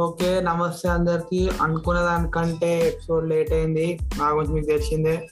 Okay 0.00 0.40
నమస్తే 0.40 0.88
అందరికి. 0.88 1.50
అనుకున్న 1.62 2.00
దానికంటే 2.00 2.88
ఎపిసోడ్ 2.88 3.28
లేట్ 3.28 3.52
అయింది. 3.52 3.98
నా 4.18 4.28
గురించి 4.28 4.54
మీకు 4.54 4.66
తెలిసిందే. 4.66 5.28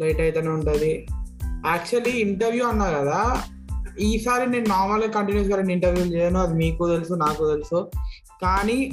లేట్ 0.00 0.20
అయితేనే 0.20 0.48
ఉంటుంది. 0.48 1.06
యాక్చువల్లీ 1.66 2.10
ఇంటర్వ్యూ 2.10 2.66
అన్నా 2.66 2.90
కదా 2.90 3.42
ఈసారి 4.00 4.50
నేను 4.50 4.64
నార్మల్గా 4.68 5.10
కంటిన్యూస్గా 5.10 5.56
రెండు 5.56 5.72
ఇంటర్వ్యూలు 5.72 6.14
చేయను. 6.14 6.40
అది 6.40 6.54
మీకు 6.54 6.88
తెలుసు 6.88 7.14
నాకు 7.14 7.50
తెలుసు. 7.50 7.90
కానీ 8.42 8.90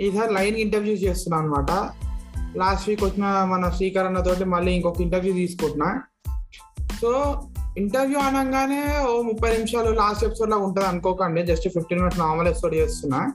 ఈసారి 0.00 0.34
లైన్ 0.34 0.56
ఇంటర్వ్యూ 0.56 0.94
చేస్తున్నాను 0.94 1.44
అనమాట 1.44 1.90
లాస్ట్ 2.56 2.88
వీక్ 2.88 3.04
వచ్చిన 3.04 3.24
మన 3.24 3.70
శ్రీకర్ 3.70 4.44
మళ్ళీ 4.44 4.72
ఇంకొక 4.72 5.00
ఇంటర్వ్యూ 5.00 5.32
తీసుకుంటున్నా. 5.32 6.02
సో 7.00 7.42
ఇంటర్వ్యూ 7.78 8.18
అనగానే 8.18 9.06
ఓ 9.10 9.22
ముప్పై 9.22 9.52
నిమిషాలు 9.52 9.90
లాస్ట్ 9.90 10.24
ఎపిసోడ్ 10.24 10.50
లాగా 10.50 10.62
ఉంటుంది 10.62 10.88
అనుకోకండి. 10.88 11.42
Just 11.42 11.68
fifteen 11.68 12.00
minutes 12.00 12.20
normal 12.20 12.48
episode 12.48 12.74
చేస్తున్నా. 12.74 13.32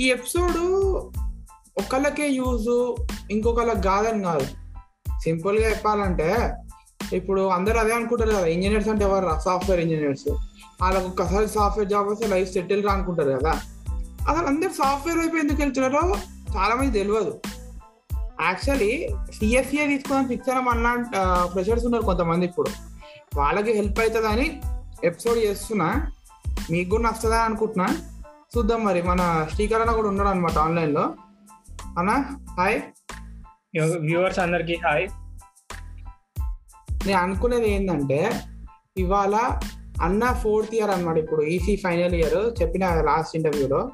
ఈ 0.00 0.10
ఎపిసోడ్ 0.10 0.56
ఒకళ్ళకే 1.78 2.28
యూజ్ 2.28 2.96
ఇంకొకళ్ళకి 3.30 3.82
కాదని 3.82 4.22
కాదు. 4.22 4.46
సింపుల్గా 5.22 5.70
చెప్పాలంటే 5.70 6.54
ఇప్పుడు 7.12 7.46
అందరు 7.46 7.78
అదే 7.78 7.94
అనుకుంటారు 7.94 8.30
కదా 8.30 8.46
ఇంజనీర్స్ 8.46 8.88
అంటే 8.88 9.04
ఎవరు 9.04 9.40
సాఫ్ట్వేర్ 9.44 9.80
ఇంజనీర్స్. 9.80 10.28
వాళ్ళకి 10.82 11.06
ఒక్కసారి 11.06 11.48
సాఫ్ట్వేర్ 11.48 11.90
జాబ్ 11.90 12.08
వస్తే 12.08 12.26
లైఫ్ 12.26 12.52
సెటిల్ 12.52 12.84
రా 12.84 12.92
అనుకుంటారు 12.92 13.30
కదా. 13.30 13.50
అసలు 14.28 14.46
అందరు 14.46 14.68
సాఫ్ట్వేర్ 14.68 15.18
వైపు 15.18 15.36
ఎందుకు 15.36 15.62
వెళ్తున్నారో 15.62 16.16
చాలా 16.56 16.74
మంది 16.74 16.98
తెలియదు. 16.98 17.40
యాక్చువల్లీ 18.42 19.08
సిఎస్సిఏ 19.38 19.86
తీసుకుని 19.86 20.28
ఫిక్స్ 20.28 20.48
అయిన 20.48 20.60
మన 20.60 21.04
ఫ్రెషర్స్ 21.46 21.84
ఉన్నారు 21.84 22.02
కొంతమంది 22.02 22.46
ఇప్పుడు. 22.46 22.68
వాళ్ళకి 23.36 23.72
హెల్ప్ 23.72 24.00
అవుతుందని 24.00 24.62
ఎపిసోడ్ 25.04 25.38
చేస్తున్నా. 25.38 26.12
మీకు 26.70 26.90
కూడా 26.90 27.02
నచ్చదా 27.02 27.38
అనుకుంటున్నా. 27.38 27.88
చూద్దాం 28.52 28.84
మరి. 28.84 29.02
మన 29.02 29.46
శ్రీకర్ 29.54 29.80
అన్న 29.80 29.92
కూడా 29.92 30.08
ఉన్నాడు 30.08 30.28
అనమాట 30.28 30.58
ఆన్లైన్లో 30.58 31.14
అన్న 31.98 32.10
హాయ్. 32.58 32.80
వ్యూవర్స్ 33.98 34.38
అందరికి 34.38 34.74
హాయ్. 34.74 35.08
నేను 37.06 37.18
అనుకునేది 37.18 37.70
ఏంటంటే 37.70 38.32
ఇవాళ 38.96 39.60
అన్న 40.02 40.32
ఫోర్త్ 40.32 40.74
ఇయర్ 40.74 40.90
అనమాట 40.90 41.16
ఇప్పుడు 41.18 41.42
ఈసీ 41.42 41.76
ఫైనల్ 41.76 42.14
ఇయర్ 42.14 42.62
చెప్పిన 42.62 42.94
లాస్ట్ 43.00 43.36
ఇంటర్వ్యూలో. 43.36 43.90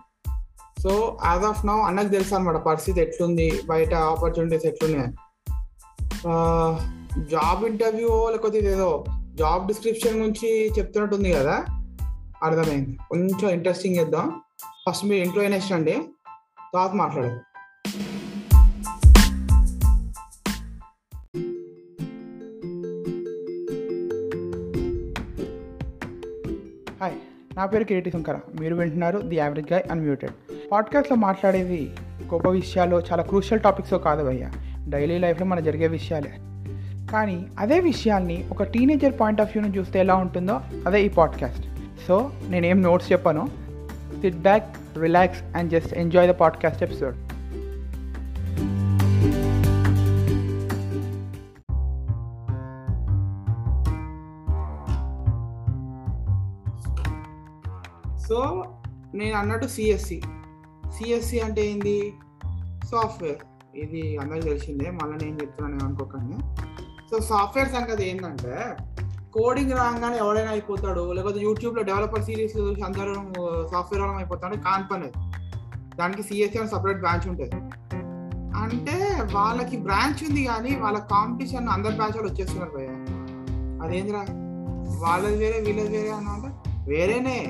సో 0.83 1.19
యాజ్ 1.25 1.45
ఆఫ్ 1.45 1.67
నౌ 1.67 1.81
అన్నకు 1.81 2.09
తెలుసు 2.09 2.35
అనమాట 2.35 2.57
పరిస్థితి 2.57 3.01
ఎట్లుంది 3.01 3.61
బయట 3.67 3.95
ఆపర్చునిటీస్ 3.95 4.67
ఎట్లున్నాయి. 4.67 5.11
జాబ్ 7.25 7.65
ఇంటర్వ్యూ 7.65 8.31
లేకపోతే 8.31 8.59
ఇదేదో 8.59 9.05
జాబ్ 9.35 9.67
డిస్క్రిప్షన్ 9.67 10.21
నుంచి 10.21 10.73
చెప్తున్నట్టుంది 10.79 11.33
కదా. 11.33 11.65
అర్థమైంది. 12.43 12.99
కొంచెం 13.11 13.51
ఇంట్రెస్టింగ్ 13.51 13.97
చేద్దాం. 13.97 14.41
ఫస్ట్ 14.89 15.05
మీరు 15.05 15.25
ఇంట్లో 15.25 15.49
నెక్స్ట్ 15.49 15.73
అండి 15.73 15.93
తర్వాత 16.75 16.93
మాట్లాడదు. 16.93 17.41
హాయ్ 27.01 27.57
నా 27.57 27.67
పేరు 27.67 27.85
కిరీటి 27.85 28.11
శంకర. 28.11 28.39
మీరు 28.61 28.75
వింటున్నారు 28.75 29.19
ది 29.19 29.37
యావరేజ్ 29.37 29.73
గాయ్ 29.73 29.83
అన్మ్యూటెడ్ 29.91 30.33
పాడ్కాస్ట్లో 30.73 31.17
మాట్లాడేది 31.17 31.91
గొప్ప 32.25 32.49
విషయాలు 32.49 33.03
చాలా 33.13 33.23
క్రూషియల్ 33.23 33.63
టాపిక్స్ 33.63 33.95
కాదు 33.95 34.25
భయ్య. 34.25 34.51
డైలీ 34.89 35.19
లైఫ్లో 35.19 35.47
మన 35.47 35.61
జరిగే 35.61 35.87
విషయాలే. 35.87 36.33
కానీ 37.13 37.47
అదే 37.59 37.81
విషయాల్ని 37.81 38.49
ఒక 38.51 38.63
టీనేజర్ 38.63 39.21
పాయింట్ 39.21 39.41
ఆఫ్ 39.41 39.57
వ్యూని 39.57 39.79
చూస్తే 39.79 40.01
ఎలా 40.01 40.15
ఉంటుందో 40.15 40.61
అదే 40.87 41.03
ఈ 41.03 41.09
పాడ్కాస్ట్ 41.09 41.72
సో 42.09 42.31
నేనేం 42.49 42.83
నోట్స్ 42.83 43.13
చెప్పాను. 43.13 43.49
Sit 44.21 44.37
back 44.37 44.99
relax 44.99 45.43
and 45.43 45.71
just 45.71 45.95
enjoy 45.95 46.29
the 46.29 46.31
podcast 46.31 46.83
episode 46.83 47.17
so 58.23 58.65
నేను 59.15 59.37
అన్నట్టు 59.37 59.67
సిఎస్సి 59.67 60.23
సిఎస్సి 60.91 61.41
అంటే 61.41 61.67
ఏంది? 61.67 62.13
సాఫ్ట్వేర్ 62.91 63.37
ఇది 63.77 64.19
అందరికి 64.19 64.47
తెలిసిందే. 64.47 64.91
మళ్ళీ 64.91 65.25
నేను 65.25 65.41
చెప్తున్నాను 65.41 65.85
అనుకోకండి 65.85 66.37
సో 67.11 67.23
సాఫ్ట్వేర్ 67.23 67.69
సంగతి 67.69 68.11
ఏంటంటే 68.11 68.77
కోడింగ్ 69.35 69.73
రాగానే 69.73 70.19
ఎవడైనా 70.19 70.51
అయిపోతాడు. 70.51 71.13
లేకపోతే 71.13 71.41
యూట్యూబ్లో 71.41 71.83
డెవలపర్ 71.83 72.23
సిరీస్ 72.23 72.57
చూసి 72.57 72.83
అందరూ 72.83 73.15
సాఫ్ట్వేర్ 73.69 74.01
వాళ్ళం 74.01 74.17
అయిపోతాడు. 74.17 74.57
కాని 74.57 74.85
పని 74.93 75.09
దానికి 75.97 76.23
సిఎస్సి 76.23 76.59
అని 76.59 76.69
సపరేట్ 76.69 76.99
బ్రాంచ్ 76.99 77.29
ఉంటుంది. 77.29 77.57
అంటే 78.57 79.23
వాళ్ళకి 79.33 79.77
బ్రాంచ్ 79.77 80.31
ఉంది 80.31 80.45
కానీ 80.45 80.77
వాళ్ళ 80.77 80.99
కాంపిటీషన్ 80.99 81.69
అందరి 81.69 81.95
బ్రాంచ్ 81.95 82.17
వాళ్ళు 82.17 82.33
వచ్చేస్తున్నారు 82.33 82.71
భయ 82.71 82.87
అదేంద్రా? 83.87 84.21
వాళ్ళది 85.01 85.37
వేరే 85.37 85.61
వీళ్ళది 85.61 85.97
వేరే 85.97 86.11
అని 86.11 86.29
అంటే 86.29 86.71
వేరేనే. 86.91 87.45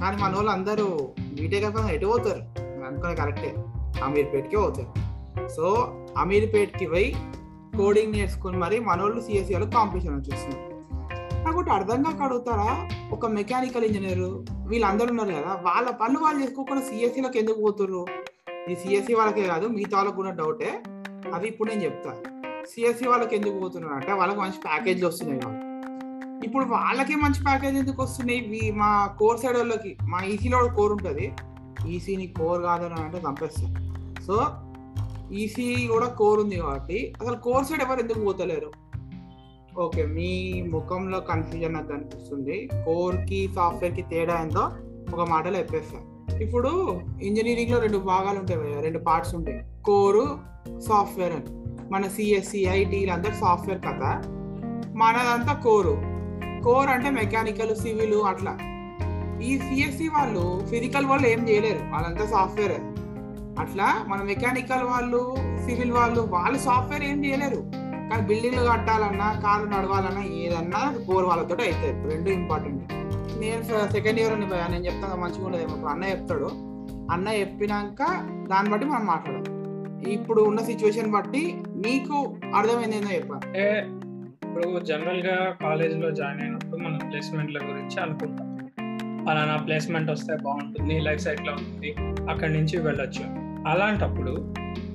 కానీ 0.00 0.22
మన 0.22 0.34
వాళ్ళు 0.34 0.50
అందరూ 0.50 1.08
బీటెక్ 1.40 1.64
అయిపోయిన 1.64 1.90
ఎటు 1.90 2.06
పోతారు? 2.06 2.42
అనుకునే 2.86 3.14
కరెక్టే 3.14 3.54
అమీర్పేట్కే 4.04 4.56
పోతారు. 4.56 5.48
సో 5.48 5.94
అమీర్పేట్కి 6.18 6.86
పోయి 6.86 7.16
కోడింగ్ 7.76 8.12
నేర్చుకుని 8.12 8.56
మరి 8.56 8.80
మన 8.80 9.02
వాళ్ళు 9.02 9.20
సిఎస్సి 9.20 9.54
వాళ్ళు 9.54 9.70
కాంపిటీషన్ 9.70 10.16
వచ్చేస్తున్నారు. 10.16 10.75
నాకు 11.46 11.58
ఒకటి 11.60 11.70
అర్థం 11.74 11.98
కాక 12.04 12.20
అడుగుతారా? 12.26 12.70
ఒక 13.14 13.26
మెకానికల్ 13.36 13.84
ఇంజనీర్ 13.88 14.22
వీళ్ళందరూ 14.70 15.10
ఉన్నారు 15.12 15.32
కదా 15.38 15.52
వాళ్ళ 15.66 15.88
పనులు 16.00 16.22
వాళ్ళు 16.24 16.38
చేసుకోకుండా 16.42 16.82
సిఎస్సిలోకి 16.88 17.38
ఎందుకు 17.42 17.58
పోతున్నారు 17.66 18.00
ఈ 18.70 18.74
సిఎస్సి 18.82 19.12
వాళ్ళకే 19.18 19.44
కాదు 19.52 19.66
మిగతా 19.74 19.96
వాళ్ళకు 19.98 20.16
కూడా 20.20 20.32
డౌటే 20.40 20.70
అది 21.36 21.46
ఇప్పుడు 21.50 21.68
నేను 21.70 21.82
చెప్తా. 21.86 22.12
సిఎస్సి 22.70 23.04
వాళ్ళకి 23.10 23.34
ఎందుకు 23.38 23.56
పోతున్నారు 23.64 23.94
అంటే 23.98 24.12
వాళ్ళకి 24.20 24.40
మంచి 24.44 24.58
ప్యాకేజ్లు 24.66 25.06
వస్తున్నాయి 25.10 25.40
ఇప్పుడు 26.46 26.64
వాళ్ళకి 26.74 27.14
మంచి 27.24 27.40
ప్యాకేజ్ 27.48 27.76
ఎందుకు 27.82 28.00
వస్తున్నాయి? 28.04 28.40
మా 28.80 28.88
కోర్ 29.20 29.38
సైడ్ 29.42 29.58
వాళ్ళకి 29.60 29.92
మా 30.12 30.18
ఈసీలో 30.32 30.58
కోర్ 30.78 30.94
ఉంటుంది. 30.96 31.26
ఈసీని 31.92 32.26
కోర్ 32.40 32.60
కాదని 32.68 32.98
అంటే 33.04 33.20
చంపేస్తారు. 33.26 33.72
సో 34.26 34.36
ఈసీ 35.42 35.68
కూడా 35.94 36.08
కోర్ 36.22 36.40
ఉంది 36.44 36.58
కాబట్టి 36.64 36.98
అసలు 37.20 37.36
కోర్ 37.46 37.68
సైడ్ 37.70 37.84
ఎవరు 37.86 38.02
ఎందుకు 38.04 38.20
పోతలేరు? 38.26 38.70
ఓకే 39.78 40.06
మీ 40.06 40.62
ముఖంలో 40.72 41.20
కన్ఫ్యూజన్ 41.20 41.74
నాకు 41.74 41.92
అనిపిస్తుంది 41.92 42.68
కోర్కి 42.84 43.50
సాఫ్ట్వేర్కి 43.56 44.02
తేడా 44.02 44.40
ఏందో 44.42 44.70
ఒక 45.14 45.28
మాటలో 45.28 45.58
చెప్పేస్తా. 45.58 45.98
ఇప్పుడు 46.36 47.00
ఇంజనీరింగ్లో 47.22 47.78
రెండు 47.78 47.98
భాగాలు 47.98 48.38
ఉంటాయి 48.38 48.82
రెండు 48.82 48.98
పార్ట్స్ 48.98 49.34
ఉంటాయి. 49.34 49.62
కోరు 49.84 50.38
సాఫ్ట్వేర్ 50.88 51.32
అని. 51.32 51.44
మన 51.92 52.08
సిఎస్సి 52.08 52.64
ఐటీ 52.64 53.06
అంతా 53.06 53.32
సాఫ్ట్వేర్ 53.32 53.80
కథ. 53.80 54.02
మనదంతా 54.94 55.60
కోరు 55.64 56.02
కోర్ 56.64 56.90
అంటే 56.90 57.10
మెకానికల్ 57.10 57.76
సివిల్ 57.76 58.14
అట్లా. 58.14 58.58
ఈ 59.42 59.58
సిఎస్సి 59.58 60.08
వాళ్ళు 60.08 60.66
ఫిజికల్ 60.66 61.06
వాళ్ళు 61.06 61.26
ఏం 61.26 61.48
చేయలేరు. 61.48 61.78
వాళ్ళంతా 61.78 62.26
సాఫ్ట్వేర్ 62.26 62.80
అట్లా 63.60 64.04
మన 64.08 64.22
మెకానికల్ 64.22 64.82
వాళ్ళు 64.82 65.36
సివిల్ 65.36 65.92
వాళ్ళు 65.92 66.20
వాళ్ళు 66.20 66.58
సాఫ్ట్వేర్ 66.58 67.04
ఏం 67.04 67.24
చేయలేరు. 67.24 67.75
కానీ 68.10 68.22
బిల్డింగ్లు 68.28 68.62
కట్టాలన్నా 68.70 69.28
కార్లు 69.44 69.68
నడవాలన్నా 69.70 70.22
ఏదన్నా 70.42 70.82
కోర్ 71.06 71.26
వాళ్ళతో 71.30 71.54
అవుతుంది 71.64 72.08
రెండు 72.12 72.30
ఇంపార్టెంట్ 72.40 72.92
నేను 73.42 73.62
సెకండ్ 73.94 74.20
ఇయర్ 74.20 74.34
అని 74.36 74.46
నేను 74.72 74.84
చెప్తాను 74.88 75.20
మంచిగా 75.22 75.46
ఉండదు. 75.46 75.62
ఇప్పుడు 75.62 75.90
అన్న 75.94 76.04
చెప్తాడు. 76.04 76.48
అన్న 77.14 77.28
చెప్పినాక 77.40 78.02
దాన్ని 78.50 78.70
బట్టి 78.72 78.86
మనం 78.86 79.06
మాట్లాడాలి 79.06 79.52
ఇప్పుడు 80.14 80.40
ఉన్న 80.42 80.60
సిచ్యువేషన్ 80.70 81.10
బట్టి 81.16 81.42
నీకు 81.84 82.16
అర్థమైంది 82.58 82.96
ఏందో 82.96 83.12
చెప్పా. 83.18 83.38
ఇప్పుడు 84.46 84.66
జనరల్గా 84.90 85.36
కాలేజ్లో 85.62 86.10
జాయిన్ 86.18 86.40
అయినప్పుడు 86.42 86.76
మనం 86.84 86.98
ప్లేస్మెంట్ల 87.08 87.58
గురించి 87.70 87.96
అనుకుంటాం. 88.04 88.46
అలానా 89.30 89.56
ప్లేస్మెంట్ 89.66 90.10
వస్తే 90.10 90.34
బాగుంటుంది 90.44 90.96
లైఫ్ 91.06 91.22
సైకిల్ 91.26 91.50
ఉంటుంది 91.54 91.90
అక్కడి 92.32 92.52
నుంచి 92.52 92.76
వెళ్ళొచ్చు. 92.86 93.24
అలాంటప్పుడు 93.72 94.34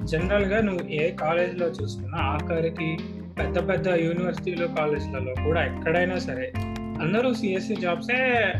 జనరల్గా 0.03 0.61
నువ్వు 0.61 0.87
ఏ 0.87 1.11
కాలేజ్లో 1.11 1.67
చూసుకున్నా 1.67 2.17
ఆఖరికి 2.17 2.97
పెద్ద 3.39 3.69
పెద్ద 3.69 3.87
యూనివర్సిటీలు 3.87 4.67
కాలేజ్లలో 4.67 5.43
కూడా 5.43 5.65
ఎక్కడైనా 5.65 6.17
సరే 6.17 6.53
అందరూ 6.77 7.33
సిఎస్సి 7.33 7.75
జాబ్సే 7.75 8.53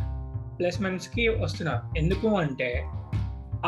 ప్లేస్మెంట్స్కి 0.60 1.28
వస్తున్నారు. 1.28 2.00
ఎందుకు 2.00 2.28
అంటే 2.28 2.86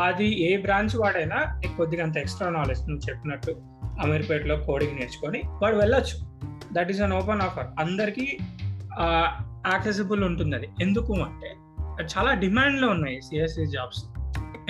అది 0.02 0.52
ఏ 0.52 0.56
బ్రాంచ్ 0.56 0.96
వాడైనా 0.96 1.60
కొద్దిగా 1.76 2.04
అంత 2.04 2.16
ఎక్స్ట్రా 2.16 2.50
నాలెడ్జ్ 2.50 2.88
నువ్వు 2.88 3.10
చెప్పినట్టు 3.10 3.56
అమీర్పేటలో 4.00 4.56
కోడింగ్ 4.56 4.96
నేర్చుకొని 4.96 5.42
వాడు 5.62 5.76
వెళ్ళొచ్చు. 5.76 6.26
That 6.72 6.90
is 6.90 7.00
an 7.00 7.12
open 7.12 7.40
offer. 7.40 7.66
అందరికీ 7.78 8.38
యాక్సెసిబుల్ 9.66 10.24
ఉంటుంది 10.24 10.56
అది. 10.56 10.68
ఎందుకు 10.82 11.12
అంటే 11.12 11.54
చాలా 12.02 12.34
డిమాండ్లో 12.34 12.88
ఉన్నాయి 12.88 13.22
సిఎస్సి 13.22 13.66
జాబ్స్. 13.66 14.04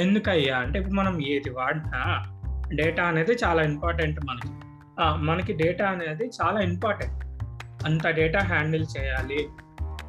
ఎందుకయ్యా? 0.01 0.57
అంటే 0.57 0.79
ఇప్పుడు 0.79 0.95
మనం 0.95 1.27
ఏది 1.27 1.51
వాడినా 1.51 2.25
డేటా 2.73 3.05
అనేది 3.05 3.33
చాలా 3.45 3.63
ఇంపార్టెంట్ 3.63 4.21
మనకి. 4.21 4.53
మనకి 5.01 5.53
డేటా 5.53 5.87
అనేది 5.91 6.31
చాలా 6.43 6.61
ఇంపార్టెంట్. 6.61 7.25
అంత 7.85 8.09
డేటా 8.09 8.41
హ్యాండిల్ 8.41 8.87
చేయాలి 8.99 9.49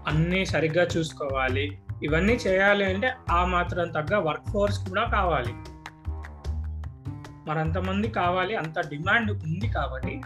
అన్నీ 0.08 0.46
సరిగ్గా 0.46 0.88
చూసుకోవాలి. 0.98 1.80
ఇవన్నీ 2.04 2.34
చేయాలి 2.34 2.86
అంటే 2.86 3.12
ఆ 3.32 3.46
మాత్రం 3.46 3.88
తగ్గ 3.88 4.18
వర్క్ 4.18 4.50
ఫోర్స్ 4.50 4.90
కూడా 4.90 5.04
కావాలి. 5.04 5.54
మరంతమంది 7.50 8.08
కావాలి 8.08 8.56
అంత 8.56 8.80
డిమాండ్ 8.90 9.32
ఉంది 9.32 9.68
కాబట్టి 9.68 10.22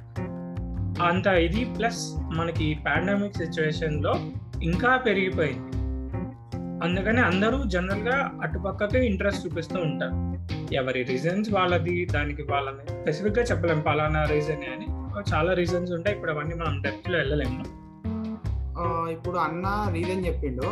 అంత 1.04 1.28
ఇది 1.28 1.66
ప్లస్ 1.66 2.16
మనకి 2.20 2.80
పాండమిక్ 2.88 3.38
సిచ్యువేషన్లో 3.38 4.14
ఇంకా 4.64 4.98
పెరిగిపోయింది. 4.98 5.69
అందుకని 6.84 7.22
అందరూ 7.22 7.64
జనరల్గా 7.64 8.40
అటుపక్కకే 8.42 9.06
ఇంట్రెస్ట్ 9.06 9.46
చూపిస్తూ 9.46 9.80
ఉంటారు. 9.80 10.16
ఎవరి 10.74 11.04
రీజన్స్ 11.04 11.54
వాళ్ళది 11.54 12.06
దానికి 12.06 12.42
వాళ్ళని 12.42 12.84
స్పెసిఫిక్గా 12.90 13.44
చెప్పలేం. 13.44 13.80
పలానా 13.80 14.24
రీజన్ 14.24 14.64
అని. 14.74 14.88
చాలా 15.34 15.54
రీజన్స్ 15.54 15.92
ఉంటాయి. 15.92 16.16
ఇప్పుడు 16.16 16.32
అవన్నీ 16.32 16.56
మనం 16.56 16.82
డెప్త్లో 16.82 17.18
వెళ్ళలేము 17.18 17.64
ఇప్పుడు 19.12 19.38
అన్న 19.38 19.92
రీజన్ 19.94 20.26
చెప్పిండు. 20.26 20.68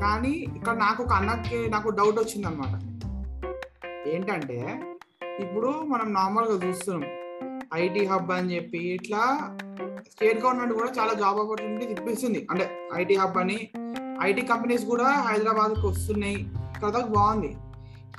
కానీ 0.00 0.30
ఇక్కడ 0.30 0.74
నాకు 0.76 1.02
ఒక 1.02 1.12
అన్నకి 1.12 1.70
నాకు 1.70 1.88
డౌట్ 1.88 2.18
వచ్చింది 2.18 2.46
అనమాట 2.46 2.74
ఏంటంటే 4.08 4.58
ఇప్పుడు 5.40 5.66
మనం 5.66 6.12
నార్మల్గా 6.12 6.68
చూస్తున్నాం. 6.68 7.10
ఐటీ 7.74 8.04
హబ్ 8.06 8.32
అని 8.32 8.54
చెప్పి 8.54 8.78
ఇట్లా 8.94 9.22
స్టేట్ 10.12 10.44
గవర్నమెంట్ 10.44 10.74
కూడా 10.74 10.90
చాలా 10.98 11.12
జాబ్ 11.12 11.38
ఆపర్చునిటీస్ 11.38 11.90
ఇప్పిస్తుంది. 11.90 12.46
అంటే 12.50 12.70
ఐటీ 12.94 13.14
హబ్ 13.14 13.38
అని 13.38 13.58
ఐటీ 14.20 14.42
కంపెనీస్ 14.42 14.84
కూడా 14.84 15.04
హైదరాబాద్కి 15.04 15.86
వస్తున్నాయి. 15.86 16.50
కదా 16.84 17.06
బాగుంది. 17.06 17.56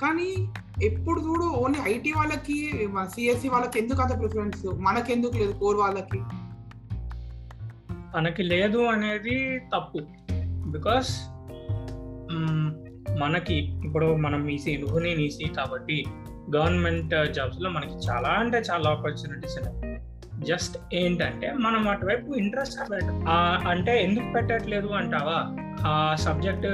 కానీ 0.02 0.48
ఎప్పుడు 0.84 1.20
చూడు 1.20 1.44
ఓన్లీ 1.44 1.80
ఐటీ 1.92 2.12
వాళ్ళకి 2.12 2.78
సిఎస్సి 3.14 3.48
వాళ్ళకి 3.48 3.78
ఎందుకు 3.78 4.02
అంత 4.02 4.18
ప్రిఫరెన్స్ 4.18 4.66
మనకెందుకు 4.66 5.36
లేదు 5.36 5.52
కోర్ 5.52 5.76
వాళ్ళకి? 5.76 6.18
మనకి 8.16 8.42
లేదు 8.42 8.78
అనేది 8.78 9.58
తప్పు. 9.58 9.98
బికాస్ 10.70 11.30
మనకి 13.18 13.54
ఇప్పుడు 13.54 14.14
మనం 14.14 14.48
ఈసీ 14.48 14.76
నేను 14.76 15.20
ఈసీ 15.20 15.48
కాబట్టి 15.48 16.04
గవర్నమెంట్ 16.56 17.14
uh, 17.14 17.30
జాబ్స్లో 17.30 17.70
మనకి 17.70 17.94
చాలా 18.08 18.28
అంటే 18.28 18.58
చాలా 18.58 18.90
ఆపర్చునిటీస్ 18.90 19.58
ఉన్నాయి. 19.58 19.93
జస్ట్ 20.48 20.78
ఏంటంటే 20.94 21.52
మనం 21.52 21.88
అటువైపు 21.88 22.34
ఇంట్రెస్ట్ 22.34 22.80
అంటే 23.68 24.04
ఎందుకు 24.04 24.32
పెట్టట్లేదు 24.34 24.86
అంటావా? 24.86 25.38
ఆ 25.86 26.14
సబ్జెక్ట్ 26.14 26.66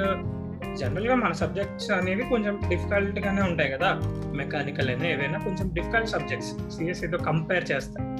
జనరల్గా 0.76 1.14
మన 1.14 1.32
సబ్జెక్ట్స్ 1.32 1.90
అనేవి 1.90 2.22
కొంచెం 2.22 2.61
డిఫికల్ట్ 2.69 3.19
గానే 3.19 3.43
ఉంటాయి 3.43 3.70
కదా. 3.70 4.00
మెకానికల్ 4.37 4.88
అయినా 4.88 5.06
ఏవైనా 5.06 5.38
కొంచెం 5.38 5.75
డిఫికల్ట్ 5.75 6.08
సబ్జెక్ట్స్ 6.08 6.70
సిఎస్సితో 6.70 7.19
కంపేర్ 7.19 7.70
చేస్తాను 7.72 8.11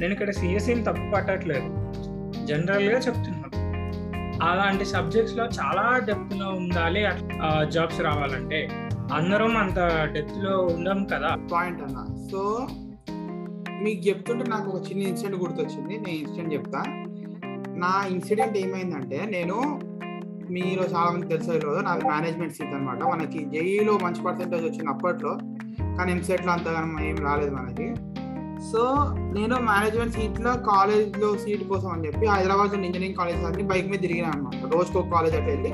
నేను 0.00 0.12
ఇక్కడ 0.12 0.30
సిఎస్ఈని 0.30 0.82
తప్పు 0.84 1.14
పట్టట్లేదు. 1.14 1.68
జనరల్గా 2.46 2.98
చెప్తున్నాను. 2.98 3.48
అలాంటి 4.44 4.84
సబ్జెక్ట్స్లో 4.84 5.44
చాలా 5.44 5.98
డెప్త్లో 5.98 6.48
ఉండాలి 6.48 7.06
అట్లా 7.06 7.64
జాబ్స్ 7.64 8.00
రావాలంటే. 8.00 8.68
అందరం 9.12 9.56
అంత 9.56 9.78
డెప్త్లో 10.12 10.60
ఉండం 10.60 11.04
కదా. 11.04 11.36
పాయింట్ 11.52 11.82
అన్న. 11.82 12.28
సో 12.32 12.68
మీకు 13.82 14.08
చెప్తుంటే 14.08 14.44
నాకు 14.50 14.70
ఒక 14.70 14.90
చిన్న 14.90 15.02
ఇన్సిడెంట్ 15.02 15.42
గుర్తొచ్చింది. 15.42 15.94
నేను 15.98 16.18
ఇన్సిడెంట్ 16.18 16.54
చెప్తా. 16.54 16.82
నా 17.76 18.06
ఇన్సిడెంట్ 18.10 18.58
ఏమైందంటే 18.58 19.26
నేను 19.26 19.80
మీరు 20.50 20.82
చాలా 20.94 21.10
మంది 21.10 21.26
తెలుసు 21.26 21.50
ఈరోజు 21.52 21.80
నాది 21.80 22.04
మేనేజ్మెంట్ 22.04 22.54
సీట్ 22.54 22.74
అనమాట 22.74 23.02
మనకి 23.02 23.44
జేఈలో 23.44 23.98
మంచి 24.02 24.22
పర్సెంటేజ్ 24.22 24.64
వచ్చింది 24.64 24.88
అప్పట్లో. 24.88 25.38
కానీ 25.96 26.12
ఎంసెట్లో 26.12 26.52
అంతగా 26.52 27.00
ఏం 27.00 27.16
రాలేదు 27.16 27.54
మనకి. 27.54 27.94
సో 28.72 28.82
నేను 29.34 29.56
మేనేజ్మెంట్ 29.56 30.14
సీట్లో 30.14 30.52
కాలేజ్లో 30.52 31.38
సీట్ 31.38 31.64
కోసం 31.68 31.90
అని 31.90 32.06
చెప్పి 32.06 32.26
హైదరాబాద్ 32.26 32.74
ఇంజనీరింగ్ 32.74 33.14
కాలేజ్ 33.14 33.44
అన్ని 33.44 33.62
బైక్ 33.62 33.88
మీద 33.88 34.00
తిరిగినా 34.00 34.28
అనమాట 34.28 34.72
రోజుకో 34.74 35.02
కాలేజ్ 35.02 35.36
అట్లా 35.36 35.52
వెళ్ళి 35.54 35.70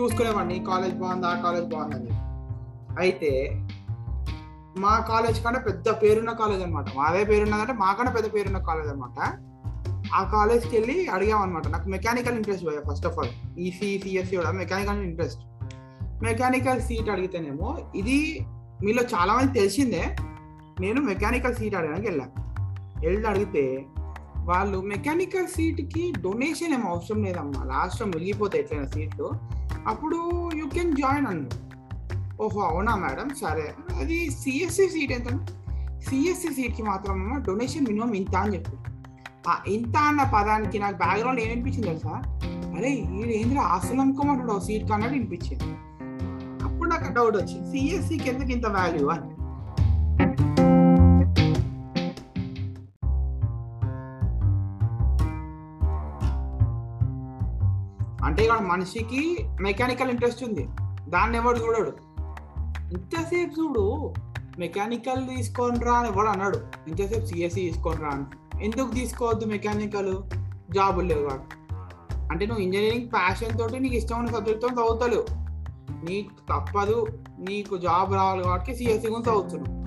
చూసుకునేవాడిని. 0.00 0.56
ఈ 0.56 0.64
కాలేజ్ 0.64 0.94
బాగుంది? 0.94 1.26
ఆ 1.26 1.42
కాలేజ్ 1.42 1.66
బాగుంది 1.66 2.12
అయితే 3.00 3.60
మా 4.78 5.04
కాలేజ్ 5.08 5.44
కంటే 5.44 5.58
పెద్ద 5.58 5.88
పేరున్న 5.90 6.32
కాలేజ్ 6.32 6.62
అనమాట 6.62 6.86
మాదే 6.96 7.24
పేరున్నదంటే 7.24 7.72
మాకన్నా 7.72 8.12
పెద్ద 8.12 8.34
పేరున్న 8.34 8.58
కాలేజ్ 8.58 8.88
అనమాట 8.88 9.18
ఆ 10.14 10.30
కాలేజ్కి 10.32 10.76
వెళ్ళి 10.76 11.08
అడిగామన్నమాట 11.08 11.68
నాకు 11.68 11.88
మెకానికల్ 11.88 12.34
ఇంట్రెస్ట్ 12.34 12.66
పోయా 12.66 12.82
first 12.90 13.06
of 13.06 13.18
all 13.18 13.58
EC 13.58 13.98
CSE 13.98 14.36
కూడా 14.36 14.50
మెకానికల్ 14.52 15.02
ఇంట్రెస్ట్ 15.02 15.42
మెకానికల్ 16.22 16.80
సీట్ 16.80 17.10
అడిగితేనేమో 17.10 17.78
ఇది 17.94 18.46
మీలో 18.84 19.02
చాలామంది 19.02 19.52
తెలిసిందే. 19.52 20.16
నేను 20.80 21.00
మెకానికల్ 21.00 21.54
సీట్ 21.54 21.74
అడగడానికి 21.74 22.08
వెళ్ళాను 22.08 22.34
వెళ్ళి 23.06 23.28
అడిగితే 23.28 23.86
వాళ్ళు 24.44 24.78
మెకానికల్ 24.80 25.46
సీట్కి 25.46 26.12
డొనేషన్ 26.20 26.74
ఏం 26.74 26.88
అవసరం 26.88 27.22
లేదమ్మా. 27.22 27.64
లాస్ట్ 27.64 28.02
వెలిగిపోతే 28.02 28.58
ఎట్లయినా 28.58 28.88
సీట్లు 28.88 29.28
అప్పుడు 29.88 30.50
యూ 30.56 30.66
కెన్ 30.68 30.92
జాయిన్ 30.92 31.26
అన్నారు. 31.26 31.67
ఓహో 32.40 32.60
అవునా 32.60 32.94
మేడం? 32.94 33.28
సరే. 33.28 33.74
అది 34.00 34.30
సిఎస్సి 34.30 34.88
సీట్ 34.88 35.12
ఎంత? 35.12 35.46
సిఎస్సి 36.00 36.54
సీట్కి 36.54 36.82
మాత్రం 36.82 37.44
డొనేషన్ 37.48 37.86
మినిమం 37.86 38.12
ఇంత 38.12 38.36
అని 38.36 38.54
చెప్పి. 38.54 38.72
ఆ 39.48 39.56
ఇంత 39.66 39.96
అన్న 39.96 40.22
పదానికి 40.22 40.78
నాకు 40.78 40.96
బ్యాక్గ్రౌండ్ 40.96 41.40
ఏమనిపించింది 41.40 41.86
తెలుసా? 41.86 42.22
అరే 42.78 42.90
ఈడు 42.90 43.28
ఏంద్రా 43.28 43.62
ఆస్తులు 43.62 44.00
అమ్ముకోమంటాడు 44.00 44.60
సీట్ 44.60 44.90
కన్నట్టు 44.90 45.14
వినిపించింది. 45.14 45.64
అప్పుడు 46.64 46.90
నాకు 46.90 47.12
డౌట్ 47.12 47.36
వచ్చింది. 47.36 47.70
సిఎస్సికి 47.70 48.30
ఎందుకు 48.30 48.50
ఇంత 48.50 48.66
వాల్యూ 48.66 49.08
అని. 49.08 49.34
అంటే 58.24 58.42
ఇక్కడ 58.42 58.58
మనిషికి 58.58 59.38
మెకానికల్ 59.60 60.10
ఇంట్రెస్ట్ 60.10 60.44
ఉంది. 60.44 60.68
దాన్ని 61.08 61.38
ఎవడు 61.38 61.58
చూడడు? 61.58 62.07
ఇంతసేపు 62.92 63.60
చూడు 63.60 64.14
మెకానికల్ 64.58 65.28
తీసుకొని 65.28 65.84
రా 65.84 65.92
అని 65.92 66.08
ఎవడు 66.08 66.28
అన్నాడు 66.28 66.60
ఇంతసేపు 66.88 67.26
సిఎస్సి 67.26 67.60
తీసుకొని 67.60 67.96
రా 67.96 68.08
అని. 68.08 68.24
ఎందుకు 68.64 68.90
తీసుకోవద్దు 68.94 69.44
మెకానికల్ 69.44 70.14
జాబులు 70.72 71.06
లేవు 71.06 71.28
వాడు. 71.28 71.42
అంటే 72.32 72.46
నువ్వు 72.46 72.62
ఇంజనీరింగ్ 72.62 73.08
ప్యాషన్ 73.08 73.58
తోటి 73.58 73.80
నీకు 73.80 73.94
ఇష్టమైన 73.94 74.26
సబ్జెక్ట్తో 74.26 74.68
చదువుతలేవు. 74.68 75.24
నీకు 76.04 76.28
తప్పదు 76.28 77.06
నీకు 77.38 77.76
జాబ్ 77.76 78.14
రావాలి 78.14 78.42
కాబట్టి 78.42 78.76
సిఎస్సి 78.76 79.08
గురించి 79.08 79.30
చదువుతున్నావు. 79.30 79.78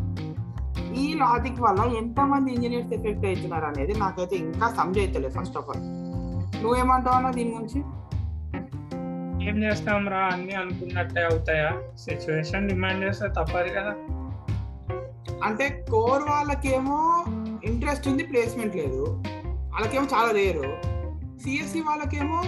ఈ 0.99 1.13
లాజిక్ 1.13 1.61
వల్ల 1.61 1.97
ఎంతమంది 1.97 2.53
ఇంజనీర్స్ 2.53 2.93
ఎఫెక్ట్ 2.93 3.25
అవుతున్నారు 3.25 3.65
అనేది 3.65 3.99
నాకైతే 3.99 4.35
ఇంకా 4.35 4.73
సమజైతలేదు 4.77 5.39
ఫస్ట్ 5.39 5.57
ఆఫ్ 5.57 5.69
ఆల్ 5.69 5.83
నువ్వేమంటావు 6.63 7.15
అన్న 7.15 7.31
దీని 7.31 7.53
గురించి? 7.55 8.00
ఏం 9.47 9.63
చేస్తాం 9.63 10.09
రా 10.09 10.17
అన్ని 10.17 10.53
అనుకున్నట్టే 10.53 11.21
అవుతాయా? 11.21 11.83
సిచ్యువేషన్ 11.95 12.69
డిమాండ్ 12.69 13.05
చేస్తే 13.05 13.27
తప్పదు 13.27 13.69
కదా. 13.69 13.95
అంటే 15.43 15.85
కోర్ 15.91 16.23
వాళ్ళకేమో 16.23 17.25
ఇంట్రెస్ట్ 17.63 18.07
ఉంది 18.07 18.23
ప్లేస్మెంట్ 18.23 18.75
లేదు. 18.75 19.23
వాళ్ళకేమో 19.47 20.07
చాలా 20.13 20.31
రేరు. 20.31 20.77
సిఎస్సి 21.39 21.81
వాళ్ళకేమో 21.81 22.43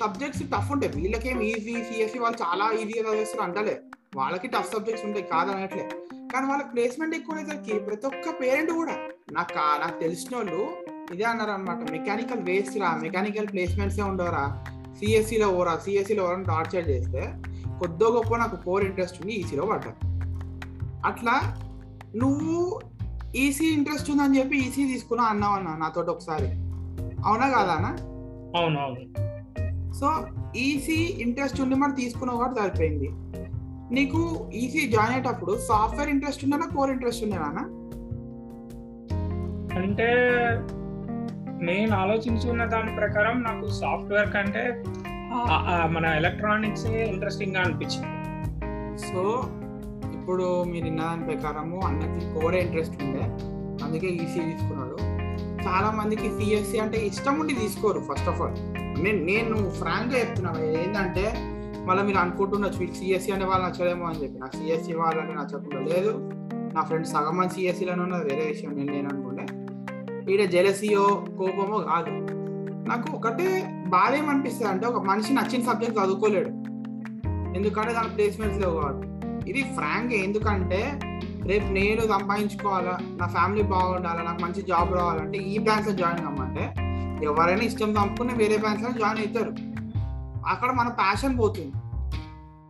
సబ్జెక్ట్స్ 0.00 0.42
టఫ్ 0.42 0.72
ఉంటాయి. 0.72 0.92
వీళ్ళకేం 0.96 1.40
ఈజీ 1.40 1.84
సిఎస్సి 1.84 2.18
వాళ్ళు 2.18 2.38
చాలా 2.42 2.72
ఈజీగా 2.72 3.10
చదివేస్తారు 3.10 3.44
అంటలే. 3.44 3.80
వాళ్ళకి 4.16 4.48
టఫ్ 4.48 4.72
సబ్జెక్ట్స్ 4.72 5.06
ఉంటాయి 5.06 5.26
కాదనట్లే. 5.26 5.88
కానీ 6.12 6.46
వాళ్ళకి 6.46 6.68
ప్లేస్మెంట్ 6.68 7.14
ఎక్కువ 7.14 7.36
ఉండేసరికి 7.36 7.78
ప్రతి 7.78 8.06
ఒక్క 8.06 8.40
పేరెంట్ 8.40 8.70
కూడా 8.70 8.96
నాకు 9.32 9.54
నాకు 9.54 10.00
తెలిసిన 10.00 10.36
వాళ్ళు 10.36 10.76
ఇదే 11.12 11.24
అన్నారు 11.24 11.50
అనమాట 11.50 11.90
మెకానికల్ 11.90 12.42
వేస్ట్ 12.42 12.80
రా 12.80 12.98
మెకానికల్ 13.02 13.48
ప్లేస్మెంట్సే 13.48 14.02
ఉండవరా. 14.02 14.64
సిఎస్సిలో 14.98 15.48
ఓరా 15.48 15.78
సిఎస్సిలో 15.78 16.24
ఓరని 16.24 16.44
టార్చర్ 16.44 16.90
చేస్తే 16.90 17.22
కొద్దో 17.78 18.06
గొప్ప 18.10 18.36
నాకు 18.36 18.56
కోర్ 18.56 18.84
ఇంట్రెస్ట్ 18.84 19.22
ఉంది 19.22 19.32
ఈసీలో 19.32 19.66
పడ్డా. 19.66 19.92
అట్లా 21.04 21.56
నువ్వు 22.16 22.80
ఈసీ 23.36 23.66
ఇంట్రెస్ట్ 23.66 24.10
ఉందని 24.10 24.38
చెప్పి 24.38 24.56
ఈసీ 24.56 24.84
తీసుకున్నా 24.86 25.24
అన్నావు 25.24 25.52
అన్న 25.52 25.76
నాతోటి 25.76 26.10
ఒకసారి. 26.10 26.46
అవునా 27.26 27.48
కాదా 27.48 27.72
అన్న? 27.72 27.88
అవును 28.56 28.78
అవును. 28.80 29.04
సో 29.92 30.08
ఈసీ 30.56 30.96
ఇంట్రెస్ట్ 30.96 31.60
ఉండి 31.60 31.74
మరి 31.74 31.92
తీసుకున్నావు 31.92 32.38
కాబట్టి 32.38 32.60
సరిపోయింది. 32.60 33.08
నీకు 33.94 34.50
ఈసీ 34.54 34.80
జాయిన్ 34.90 35.14
అయ్యేటప్పుడు 35.14 35.58
సాఫ్ట్వేర్ 35.68 36.10
ఇంట్రెస్ట్ 36.10 36.44
ఉండేనా 36.44 36.66
కోర్ 36.66 36.90
ఇంట్రెస్ట్ 36.90 37.24
ఉండేనా? 37.24 37.64
అంటే 39.80 40.08
నేను 41.66 41.94
ఆలోచించుకున్న 41.96 42.64
దాని 42.74 42.92
ప్రకారం 42.96 43.36
నాకు 43.42 43.66
సాఫ్ట్వేర్ 43.80 44.30
కంటే 44.34 44.64
మన 45.94 46.04
ఎలక్ట్రానిక్స్ 46.20 46.86
ఇంట్రెస్టింగ్గా 46.86 47.60
అనిపించింది. 47.62 48.10
సో 49.06 49.22
ఇప్పుడు 50.16 50.46
మీరు 50.72 50.90
దాని 51.02 51.22
ప్రకారము 51.30 51.78
అన్నకి 51.86 52.20
కోరే 52.34 52.58
ఇంట్రెస్ట్ 52.66 52.96
ఉండే. 53.02 53.24
అందుకే 53.84 54.08
ఈసీ 54.22 54.40
తీసుకున్నాడు. 54.50 54.96
చాలా 55.66 55.90
మందికి 55.98 56.28
సిఎస్సి 56.38 56.78
అంటే 56.84 56.98
ఇష్టం 57.10 57.34
ఉండి 57.40 57.54
తీసుకోరు 57.54 58.00
ఫస్ట్ 58.08 58.28
ఆఫ్ 58.28 58.40
ఆల్. 58.44 58.56
నేను 59.04 59.20
నేను 59.30 59.56
ఫ్రాంక్గా 59.80 60.20
చెప్తున్నాను 60.20 60.62
ఏంటంటే 60.80 61.26
మళ్ళీ 61.88 62.02
మీరు 62.08 62.18
అనుకుంటుండొచ్చు 62.18 62.78
వీళ్ళు 62.78 62.96
సిఎస్సి 62.98 63.30
అనే 63.32 63.44
వాళ్ళు 63.44 63.64
నచ్చలేమో 63.66 64.04
అని 64.10 64.18
చెప్పి. 64.22 64.38
నాకు 64.40 64.56
సిఎస్సి 64.56 64.92
వాళ్ళని 65.02 65.34
నచ్చకుండా 65.40 65.80
లేదు. 65.92 66.12
నా 66.76 66.82
ఫ్రెండ్స్ 66.88 67.12
సగం 67.12 67.36
మంది 67.36 67.52
సిఎస్సిలోనే 67.54 68.02
ఉన్నది 68.02 68.24
వేరే 68.30 68.44
విషయం. 68.52 68.70
నేను 68.78 68.92
నేను 68.92 69.08
అనుకుంటే 69.12 69.33
ఈడ 70.30 70.50
జెలసియో 70.50 71.24
కోపమో 71.38 71.78
కాదు. 71.78 72.34
నాకు 72.88 73.16
ఒకటే 73.16 73.70
బాధ 73.88 74.14
ఏమనిపిస్తుంది 74.14 74.72
అంటే 74.72 74.86
ఒక 74.86 75.02
మనిషి 75.02 75.32
నచ్చిన 75.32 75.62
సబ్జెక్ట్ 75.62 75.98
చదువుకోలేడు. 75.98 76.48
ఎందుకంటే 77.56 77.92
దాని 77.92 78.08
ప్లేస్మెంట్స్ 78.08 78.60
లేవు 78.60 78.80
కాబట్టి. 78.80 79.08
ఇది 79.50 79.62
ఫ్రాంక్ 79.62 80.12
ఎందుకంటే 80.12 81.00
రేపు 81.46 81.64
నేను 81.64 82.00
సంపాదించుకోవాలా 82.00 82.98
నా 83.02 83.26
ఫ్యామిలీ 83.26 83.62
బాగుండాలా 83.62 84.22
నాకు 84.22 84.42
మంచి 84.42 84.62
జాబ్ 84.62 84.94
రావాలంటే 84.94 85.38
ఈ 85.38 85.58
బ్రాంచ్లో 85.58 85.92
జాయిన్ 85.92 86.26
అవ్వమంటే 86.26 86.74
ఎవరైనా 87.24 87.62
ఇష్టం 87.62 87.90
చంపుకుని 87.90 88.34
వేరే 88.34 88.56
బ్రాంచ్లో 88.56 88.90
జాయిన్ 88.90 89.18
అవుతారు. 89.18 89.54
అక్కడ 90.48 90.70
మన 90.70 90.88
ప్యాషన్ 90.88 91.38
పోతుంది. 91.38 91.72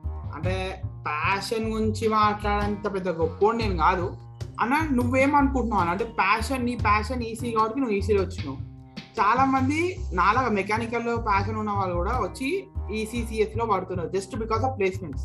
అంటే 0.06 0.82
ప్యాషన్ 0.84 1.72
గురించి 1.72 2.08
మాట్లాడేంత 2.08 2.94
పెద్ద 2.94 3.08
గొప్ప 3.08 3.52
నేను 3.52 3.76
కాదు. 3.76 4.16
అన్న 4.60 4.88
నువ్వేమనుకుంటున్నావు? 4.94 5.80
అన్న? 5.80 5.92
అంటే 5.92 6.04
ప్యాషన్ 6.04 6.64
నీ 6.64 6.74
ప్యాషన్ 6.74 7.22
ఈసీ 7.22 7.50
కాబట్టి 7.50 7.80
నువ్వు 7.80 7.96
ఈసీలో 7.96 8.22
వచ్చినావు. 8.22 8.74
చాలా 9.20 9.44
మంది 9.44 9.98
నాలాగా 10.12 10.48
మెకానికల్లో 10.48 11.16
ప్యాషన్ 11.16 11.56
ఉన్న 11.56 11.70
వాళ్ళు 11.70 11.94
కూడా 11.94 12.10
వచ్చి 12.10 12.66
ఈసీసీఎస్లో 12.92 13.66
పడుతున్నారు 13.66 14.08
జస్ట్ 14.08 14.36
బికాస్ 14.36 14.64
ఆఫ్ 14.64 14.78
ప్లేస్మెంట్స్ 14.78 15.24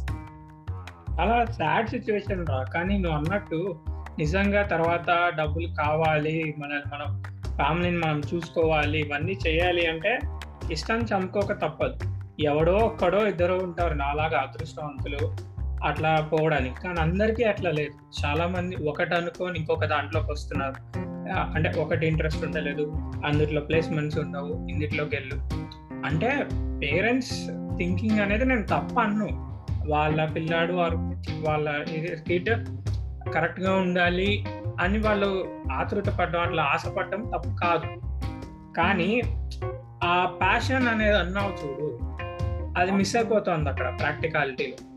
చాలా 1.19 1.45
సాడ్ 1.45 1.89
సిచ్యువేషన్ 1.89 2.47
రా. 2.47 2.63
కానీ 2.63 2.97
నువ్వు 2.97 3.17
అన్నట్టు 3.17 3.79
నిజంగా 4.19 4.61
తర్వాత 4.61 5.31
డబ్బులు 5.35 5.67
కావాలి 5.67 6.55
మన 6.57 6.81
మన 6.93 7.21
ఫ్యామిలీని 7.55 7.97
మనం 7.97 8.21
చూసుకోవాలి 8.33 8.99
ఇవన్నీ 8.99 9.39
చేయాలి 9.47 9.85
అంటే 9.85 10.19
ఇష్టం 10.71 10.97
చంపుకోక 10.97 11.51
తప్పదు. 11.51 11.95
ఎవడో 12.39 12.73
ఒక్కడో 12.73 13.27
ఇద్దరు 13.27 13.53
ఉంటారు 13.53 13.93
నాలాగా 13.93 14.39
అదృష్టవంతులు. 14.39 15.48
అట్లా 15.83 16.29
పోవడానికి. 16.33 16.81
కానీ 16.81 17.01
అందరికీ 17.01 17.43
అట్లా 17.43 17.71
లేదు. 17.71 18.25
చాలా 18.25 18.47
మంది 18.47 18.75
ఒకటి 18.75 19.15
అనుకొని 19.15 19.59
ఇంకొక 19.59 19.85
దాంట్లోకి 19.85 20.31
వస్తున్నారు. 20.31 20.99
అంటే 21.31 21.79
ఒకటి 21.79 22.07
ఇంట్రెస్ట్ 22.07 22.45
ఉండలేదు. 22.45 22.93
అందుట్లో 23.25 23.61
ప్లేస్మెంట్స్ 23.61 24.19
ఉండవు. 24.19 24.67
ఇందులోకి 24.67 25.15
వెళ్ళు. 25.15 25.35
అంటే 26.05 26.47
పేరెంట్స్ 26.83 27.47
థింకింగ్ 27.77 28.19
అనేది 28.19 28.45
నేను 28.45 28.63
తప్ప 28.63 28.99
అన్ను. 28.99 29.27
వాళ్ళ 29.87 30.25
పిల్లాడు 30.25 30.73
వారు 30.73 30.97
వాళ్ళ 31.47 31.83
కిడ్ 32.27 32.49
కరెక్ట్గా 33.33 33.75
ఉండాలి 33.75 34.45
అని 34.81 34.99
వాళ్ళు 34.99 35.61
ఆతృత 35.71 36.09
పడడం 36.09 36.41
అట్లా 36.41 36.63
ఆశపడడం 36.63 37.21
తప్పు 37.21 37.49
కాదు. 37.49 38.01
కానీ 38.77 39.21
ఆ 40.03 40.37
ప్యాషన్ 40.41 40.87
అనేది 40.87 41.17
అన్నావు 41.17 41.67
చూడు 41.67 41.99
అది 42.79 42.91
మిస్ 42.91 43.15
అయిపోతుంది 43.15 43.69
అక్కడ 43.69 43.99
ప్రాక్టికాలిటీలో. 43.99 44.88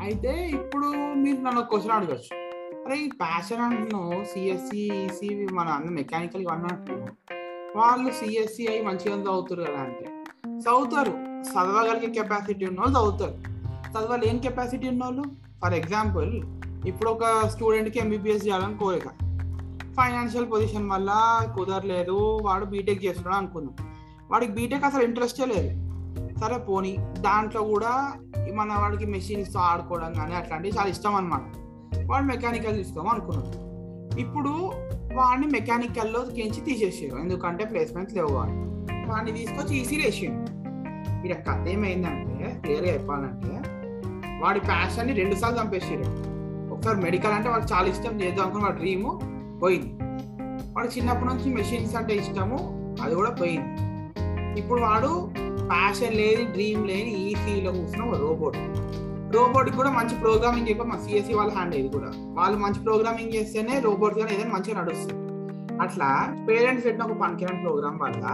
అయితే 0.00 0.48
ఇప్పుడు 0.48 0.86
మీరు 1.14 1.36
నన్ను 1.36 1.62
క్వశ్చన్ 1.62 1.90
అడగచ్చు. 1.90 2.36
అరే 2.86 2.98
ఈ 2.98 3.10
ప్యాషన్ 3.10 3.60
అంటున్నావు 3.60 4.24
సిఎస్సి 4.24 5.48
మన 5.52 5.68
అన్న 5.68 5.90
మెకానికల్ 5.90 6.42
ఇవన్నీ 6.42 6.68
అంటున్నావు. 6.74 7.08
వాళ్ళు 7.78 8.12
సిఎస్సి 8.12 8.66
అయి 8.66 8.82
మంచిగా 8.82 9.22
చదువుతారు 9.22 9.62
కదా 9.62 9.80
అంటే. 9.80 10.24
చదువుతారు. 10.46 11.10
చదవగలిగే 11.42 12.12
కెపాసిటీ 12.12 12.66
ఉన్న 12.66 12.80
వాళ్ళు 12.80 12.98
చదువుతారు. 12.98 13.34
చదవలేని 13.90 14.38
కెపాసిటీ 14.38 14.88
ఉన్న 14.88 15.04
వాళ్ళు 15.04 15.22
ఫర్ 15.62 15.74
ఎగ్జాంపుల్ 15.74 16.42
ఇప్పుడు 16.88 17.10
ఒక 17.10 17.48
స్టూడెంట్కి 17.48 17.98
ఎంబీబీఎస్ 17.98 18.46
చేయాలని 18.46 18.78
కోరిక. 18.78 19.08
ఫైనాన్షియల్ 19.94 20.50
పొజిషన్ 20.50 20.90
వల్ల 20.90 21.40
కుదరలేదు. 21.56 22.38
వాడు 22.42 22.64
బీటెక్ 22.64 23.04
చేస్తున్నాడు 23.04 23.36
అనుకుందాం. 23.36 23.74
వాడికి 24.30 24.52
బీటెక్ 24.52 24.84
అసలు 24.84 25.02
ఇంట్రెస్టే 25.02 25.44
లేదు. 25.44 25.83
సరే 26.40 26.58
పోనీ. 26.58 26.92
దాంట్లో 27.18 27.62
కూడా 27.62 27.92
మన 28.54 28.72
వాడికి 28.80 29.06
మెషిన్స్ 29.06 29.56
ఆడుకోవడం 29.56 30.12
కానీ 30.12 30.34
అట్లాంటివి 30.34 30.78
చాలా 30.78 30.88
ఇష్టం 30.88 31.14
అనమాట 31.14 31.44
వాడు 32.10 32.24
మెకానికల్ 32.24 32.76
తీసుకోమని 32.76 33.10
అనుకున్నాడు. 33.10 33.50
ఇప్పుడు 34.20 34.52
వాడిని 35.14 35.46
మెకానికల్లో 35.46 36.20
కించి 36.20 36.60
తీసేసారు 36.60 37.20
ఎందుకంటే 37.20 37.64
ప్లేస్మెంట్స్ 37.64 38.16
లేవు 38.16 38.32
వాడు 38.32 38.52
వాడిని 39.10 39.38
తీసుకొచ్చి 39.38 39.74
ఈసీ 39.80 39.96
వేసిండు 39.96 40.42
ఇక్కడ 41.26 41.34
కథ 41.48 41.68
ఏమైందంటే 41.68 42.60
క్లియర్గా 42.64 42.92
చెప్పాలంటే 42.94 43.52
వాడి 44.40 44.60
ప్యాషన్ని 44.60 45.12
రెండు 45.12 45.34
సార్లు 45.34 45.58
చంపేసారు 45.60 46.06
ఒకసారి 46.74 46.98
మెడికల్ 47.00 47.32
అంటే 47.32 47.48
వాడు 47.48 47.74
చాలా 47.74 47.88
ఇష్టం 47.88 48.20
చేద్దాం 48.20 48.44
అనుకుని 48.44 48.64
వాడి 48.64 48.76
డ్రీము 48.76 49.10
పోయింది. 49.62 49.92
వాడు 50.72 50.88
చిన్నప్పటి 50.88 51.26
నుంచి 51.26 51.54
మెషిన్స్ 51.54 51.96
అంటే 51.96 52.14
ఇష్టము 52.14 52.58
అది 53.02 53.14
కూడా 53.14 53.30
పోయింది. 53.30 53.70
ఇప్పుడు 54.60 54.80
వాడు 54.80 55.10
ప్యాషన్ 55.70 56.16
లేని 56.20 56.44
డ్రీమ్ 56.44 56.82
లేని 56.88 57.12
ఈసీలో 57.24 57.72
కూర్చున్న 57.72 58.04
ఒక 58.04 58.18
రోబోట్ 58.20 58.58
రోబోట్ 59.36 59.70
కూడా 59.70 59.90
మంచి 59.90 60.14
ప్రోగ్రామింగ్ 60.14 60.68
చెప్పి 60.68 60.82
మా 60.82 60.96
సిఎస్సి 60.96 61.34
వాళ్ళ 61.34 61.52
హ్యాండ్ 61.52 61.74
అయ్యేది 61.74 61.92
కూడా. 61.96 62.10
వాళ్ళు 62.34 62.56
మంచి 62.58 62.80
ప్రోగ్రామింగ్ 62.80 63.32
చేస్తేనే 63.34 63.80
రోబోట్ 63.80 64.18
కానీ 64.18 64.34
ఏదైనా 64.34 64.52
మంచిగా 64.54 64.80
నడుస్తుంది. 64.80 65.20
అట్లా 65.82 66.08
పేరెంట్స్ 66.48 66.84
పెట్టిన 66.86 67.04
ఒక 67.04 67.16
పనికిరాని 67.20 67.62
ప్రోగ్రామ్ 67.62 67.98
వల్ల 68.00 68.24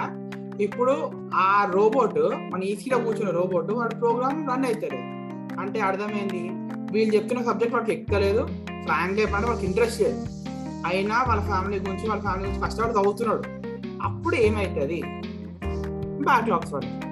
ఇప్పుడు 0.63 0.95
ఆ 1.35 1.71
రోబోట్ 1.71 2.19
మన 2.53 2.63
ఈసీలో 2.63 2.99
కూర్చున్న 2.99 3.31
రోబోట్ 3.31 3.73
వాడు 3.73 3.95
ప్రోగ్రామ్ 3.95 4.49
రన్ 4.51 4.65
అవుతుంది 4.65 5.01
అంటే 5.61 5.81
అర్థమైంది? 5.81 6.43
వీళ్ళు 6.93 7.15
చెప్తున్న 7.15 7.43
సబ్జెక్ట్ 7.43 7.75
వాడికి 7.75 7.93
ఎక్కలేదు. 7.93 8.43
ఫ్రాంక్ 8.85 9.21
చెప్పాలంటే 9.21 9.49
వాళ్ళకి 9.49 9.67
ఇంట్రెస్ట్ 9.67 10.03
లేదు. 10.03 10.19
అయినా 10.87 11.17
వాళ్ళ 11.29 11.43
ఫ్యామిలీ 11.43 11.79
గురించి 11.79 12.09
వాళ్ళ 12.09 12.23
ఫ్యామిలీ 12.23 12.49
గురించి 12.49 12.65
కష్టపడి 12.67 12.95
చదువుతున్నాడు. 12.99 13.45
అప్పుడు 14.03 14.37
ఏమవుతుంది 14.37 15.01
బ్యాక్లాగ్స్ 16.29 16.73
పడతాయి 16.75 17.10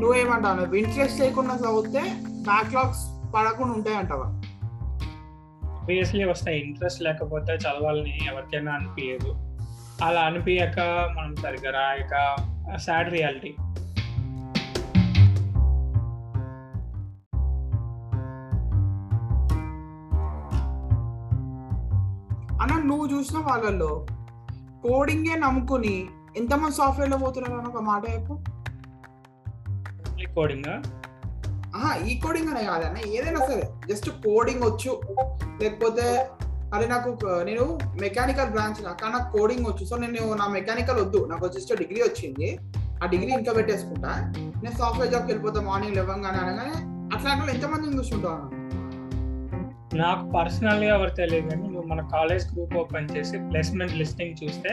నువ్వేమంటావు? 0.00 0.56
నువ్వు 0.56 0.76
ఇంట్రెస్ట్ 0.76 1.20
లేకుండా 1.20 1.54
చదివితే 1.54 2.02
బ్యాక్లాగ్స్ 2.48 3.02
పడకుండా 3.34 3.72
ఉంటాయి 3.74 3.96
అంటావా 3.96 4.26
ఆబ్వియస్లీ 5.76 6.24
వస్తాయి. 6.24 6.58
ఇంట్రెస్ట్ 6.60 7.02
లేకపోతే 7.02 7.54
చదవాలని 7.54 8.14
ఎవరికైనా 8.30 8.72
అనిపించదు 8.72 9.32
అలా 10.04 10.20
అనిపించక 10.20 10.78
మనం 11.16 11.34
సరిగ్గా 11.36 11.70
రాయక 11.70 12.14
సాడ్ 12.76 13.10
రియాలిటీ 13.12 13.50
అన్న 22.62 22.82
నువ్వు 22.82 23.06
చూసిన 23.06 23.38
వాళ్ళల్లో 23.38 23.92
కోడింగే 24.84 25.34
నమ్ముకుని 25.36 25.94
ఎంతమంది 26.36 26.76
సాఫ్ట్వేర్లో 26.76 27.18
పోతున్నారు 27.18 27.56
అని 27.58 27.68
ఒక 27.68 27.82
మాట 27.82 28.02
చెప్పు. 28.08 28.34
కోడింగ్ 30.34 30.70
ఈ 32.04 32.14
కోడింగ్ 32.20 32.50
అనే 32.50 32.62
కాదన్న 32.64 32.98
ఏదైనా 33.10 33.40
సరే 33.46 33.64
జస్ట్ 33.88 34.08
కోడింగ్ 34.24 34.64
వచ్చు 34.64 34.92
లేకపోతే 35.60 36.06
అరే 36.74 36.86
నాకు 36.86 37.10
నేను 37.44 37.64
మెకానికల్ 38.00 38.50
బ్రాంచ్ 38.50 38.80
కానీ 38.94 39.12
నాకు 39.12 39.38
కోడింగ్ 39.38 39.66
వచ్చు 39.66 39.84
సో 39.84 39.96
నేను 40.04 40.22
నా 40.34 40.46
మెకానికల్ 40.54 40.98
వద్దు 41.00 41.20
నాకు 41.26 41.48
జస్ట్ 41.48 41.72
డిగ్రీ 41.74 42.00
వచ్చింది 42.02 42.48
ఆ 43.02 43.06
డిగ్రీ 43.06 43.30
ఇంకా 43.32 43.52
పెట్టేసుకుంటా 43.52 44.10
నేను 44.62 44.74
సాఫ్ట్వేర్ 44.76 45.12
జాబ్కి 45.12 45.30
వెళ్ళిపోతా 45.32 45.60
మార్నింగ్ 45.60 45.96
లేవగానే 45.96 46.38
అనగానే 46.38 46.76
అట్లాంటి 47.14 47.40
వాళ్ళు 47.40 47.54
ఎంతమందిని 47.54 47.96
చూస్తుంటావు 47.98 48.34
అన్న? 48.34 48.50
నాకు 49.96 50.24
పర్సనల్గా 50.32 50.88
ఎవరు 50.94 51.12
తెలియదు 51.14 51.46
కానీ 51.50 51.66
నువ్వు 51.66 51.88
మన 51.88 52.00
కాలేజ్ 52.12 52.44
గ్రూప్ 52.52 52.76
ఓపెన్ 52.76 53.10
చేసి 53.10 53.36
ప్లేస్మెంట్ 53.50 53.94
లిస్టింగ్ 53.94 54.36
చూస్తే 54.42 54.70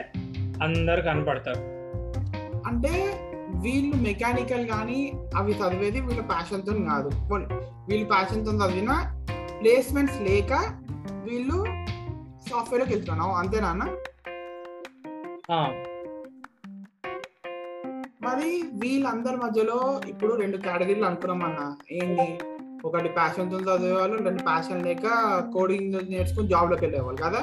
అందరు 0.63 1.01
కనపడతారు 1.01 1.61
అంటే 2.65 2.93
వీళ్ళు 3.61 3.95
మెకానికల్ 3.95 4.67
కానీ 4.67 4.99
అవి 5.35 5.53
చదివేది 5.53 6.01
వీళ్ళ 6.01 6.21
passion 6.21 6.61
తో 6.65 6.73
కాదు. 6.73 7.09
వీళ్ళు 7.89 8.09
passion 8.09 8.45
తో 8.45 8.51
చదివిన 8.51 8.91
ప్లేస్మెంట్స్ 9.61 10.21
లేక 10.21 10.53
వీళ్ళు 11.23 11.57
సాఫ్ట్వేర్లోకి 12.49 12.93
వెళ్తున్నావు. 12.93 13.31
అంతేనా 13.31 13.73
మరి 18.23 18.63
వీళ్ళందరి 18.73 19.37
మధ్యలో 19.37 20.01
ఇప్పుడు 20.07 20.33
రెండు 20.33 20.57
కేటగిరీలు 20.57 21.05
అనుకున్నాం 21.05 21.43
అన్న. 21.43 21.75
ఏంటి 21.91 22.27
ఒకటి 22.87 23.09
passion 23.09 23.51
తో 23.51 23.59
చదివేవాళ్ళు 23.59 24.23
రెండు 24.23 24.43
ప్యాషన్ 24.43 24.83
లేక 24.83 25.07
కోడింగ్ 25.53 26.09
నేర్చుకుని 26.09 26.47
జాబ్లోకి 26.47 26.85
వెళ్ళేవాళ్ళు 26.85 27.21
కదా? 27.21 27.41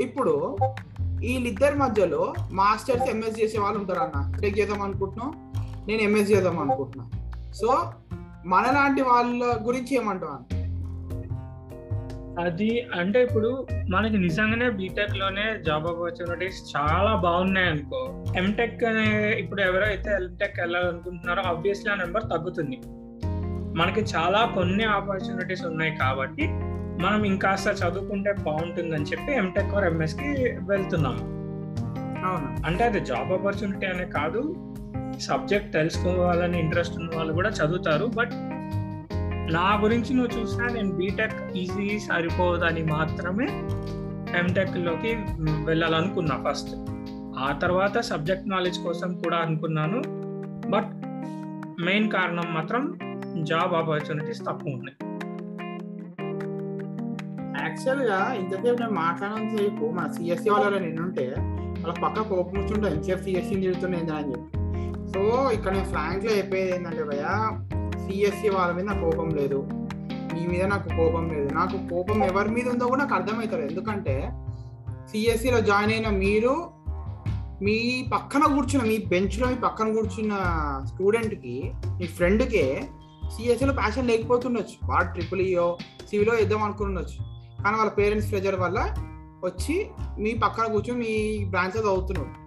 ఇప్పుడు 0.00 0.58
వీళ్ళిద్దరి 1.22 1.74
మధ్యలో 1.74 2.34
మాస్టర్స్ 2.52 3.10
ఎంఎస్ 3.10 3.40
చేసే 3.40 3.58
వాళ్ళు 3.60 3.78
ఉంటారు 3.78 3.98
అన్న. 3.98 4.38
టెక్ 4.40 4.58
చేద్దాం 4.58 4.82
అనుకుంటున్నాం 4.82 5.52
నేను 5.88 6.02
ఎంఎస్ 6.02 6.30
చేద్దాం 6.32 6.58
అనుకుంటున్నా. 6.58 7.04
సో 7.52 7.92
మనలాంటి 8.46 9.02
వాళ్ళ 9.02 9.44
గురించి 9.66 9.94
ఏమంటావు 9.94 10.62
అది 12.40 12.86
అంటే 12.94 13.22
ఇప్పుడు 13.22 13.66
మనకి 13.90 14.18
నిజంగానే 14.18 14.70
బీటెక్లోనే 14.70 15.62
జాబ్ 15.66 15.86
ఆపర్చునిటీస్ 15.86 16.76
చాలా 16.76 17.16
బాగున్నాయి 17.16 17.66
అనుకో. 17.66 18.24
ఎంటెక్ 18.36 18.84
అనే 18.84 19.32
ఇప్పుడు 19.32 19.60
ఎవరైతే 19.62 20.10
ఎంటెక్ 20.10 20.60
వెళ్ళాలనుకుంటున్నారో 20.60 21.42
ఆబ్వియస్లీ 21.42 21.92
ఆ 21.92 21.94
నెంబర్ 21.94 22.22
తగ్గుతుంది. 22.22 22.78
మనకి 23.78 24.00
చాలా 24.00 24.52
కొన్ని 24.54 24.84
ఆపర్చునిటీస్ 24.84 25.64
ఉన్నాయి 25.64 25.96
కాబట్టి 25.96 26.44
మనం 27.02 27.24
ఇంకాస్త 27.24 27.68
చదువుకుంటే 27.68 28.32
బాగుంటుందని 28.32 29.04
చెప్పి 29.04 29.32
ఎంటెక్ 29.32 29.74
ఆర్ 29.74 29.84
ఎంఎస్కి 29.84 30.28
వెళ్తున్నాము 30.68 31.22
అవునా. 32.24 32.56
అంటే 32.66 32.84
అది 32.84 33.00
జాబ్ 33.00 33.32
ఆపర్చునిటీ 33.32 33.86
అనే 33.86 34.04
కాదు. 34.04 34.42
సబ్జెక్ట్ 35.20 35.72
తెలుసుకోవాలని 35.72 36.60
ఇంట్రెస్ట్ 36.60 36.96
ఉన్న 36.98 37.10
వాళ్ళు 37.16 37.32
కూడా 37.32 37.48
చదువుతారు. 37.48 38.06
బట్ 38.06 38.30
నా 39.52 39.78
గురించి 39.82 40.14
నువ్వు 40.14 40.40
చూసినా 40.40 40.68
నేను 40.68 40.92
బీటెక్ 40.96 41.56
ఈజీ 41.56 41.98
సరిపోదని 41.98 42.82
మాత్రమే 42.82 43.46
ఎంటెక్లోకి 44.38 45.16
వెళ్ళాలనుకున్నా 45.64 46.44
ఫస్ట్ 46.48 46.70
ఆ 47.38 47.58
తర్వాత 47.62 47.98
సబ్జెక్ట్ 47.98 48.48
నాలెడ్జ్ 48.48 48.80
కోసం 48.80 49.14
కూడా 49.14 49.36
అనుకున్నాను. 49.36 49.98
బట్ 50.70 50.90
మెయిన్ 51.82 52.10
కారణం 52.10 52.54
మాత్రం 52.54 52.98
జాబ్ 53.44 53.72
ఆపర్చునిటీస్ 53.74 54.40
తక్కువ 54.40 54.72
ఉన్నాయి. 54.72 54.96
యాక్చువల్గా 57.72 58.34
ఇంతసేపు 58.34 58.80
నేను 58.80 58.90
మాట్లాడినంత 58.90 59.56
సేపు 59.58 59.84
మన 59.84 60.12
సిఎస్సి 60.12 60.50
వాళ్ళ 60.50 60.78
నిన్నుంటే 60.78 61.34
వాళ్ళ 61.78 61.92
పక్క 62.02 62.20
కోపం 62.22 62.60
వచ్చింటే 62.60 62.88
ఎంతసేపు 62.88 63.22
సిఎస్సి 63.22 63.54
తిరుగుతున్నాయి 63.54 64.10
అని 64.10 64.32
చెప్పి. 64.32 64.58
సో 65.12 65.52
ఇక్కడ 65.52 65.72
నేను 65.72 65.84
ఫ్రాంక్లో 65.84 66.30
చెప్పేది 66.30 66.74
ఏంటంటే 66.74 67.04
భయ 67.04 67.24
సిఎస్సి 68.02 68.48
వాళ్ళ 68.48 68.74
మీద 68.74 68.84
నాకు 68.84 69.10
కోపం 69.10 69.30
లేదు. 69.30 69.68
మీ 70.34 70.46
మీద 70.46 70.64
నాకు 70.64 70.88
కోపం 70.88 71.28
లేదు. 71.28 71.54
నాకు 71.54 71.88
కోపం 71.90 72.24
ఎవరి 72.24 72.48
మీద 72.48 72.68
ఉందో 72.68 72.86
కూడా 72.86 73.00
నాకు 73.00 73.14
అర్థమవుతారు 73.14 73.60
ఎందుకంటే 73.60 74.32
సిఎస్సిలో 75.10 75.60
జాయిన్ 75.60 75.92
అయిన 75.92 76.08
మీరు 76.08 76.54
మీ 77.62 78.08
పక్కన 78.14 78.44
కూర్చున్న 78.54 78.84
మీ 78.86 78.98
బెంచ్లో 78.98 79.48
మీ 79.48 79.54
పక్కన 79.54 79.92
కూర్చున్న 79.92 80.34
స్టూడెంట్కి 80.84 81.72
మీ 81.98 82.06
ఫ్రెండ్కే 82.06 82.88
సిఎస్సిలో 83.36 83.72
ప్యాషన్ 83.72 84.08
లేకపోతుండొచ్చు. 84.08 84.86
వాడు 84.86 85.12
ట్రిపుల్ 85.12 85.40
ఈయో 85.40 85.78
సివిలో 86.10 86.34
వేద్దాం 86.34 86.62
అనుకుని 86.62 86.88
ఉండొచ్చు 86.88 87.31
కానీ 87.64 87.76
వాళ్ళ 87.76 87.90
పేరెంట్స్ 87.90 88.30
ప్రెజర్ 88.30 88.60
వల్ల 88.60 88.94
వచ్చి 89.44 89.90
మీ 90.18 90.34
పక్కన 90.34 90.72
కూర్చొని 90.72 91.00
మీ 91.00 91.44
బ్రాంచ్ 91.44 91.86
అవుతున్నారు 91.86 92.42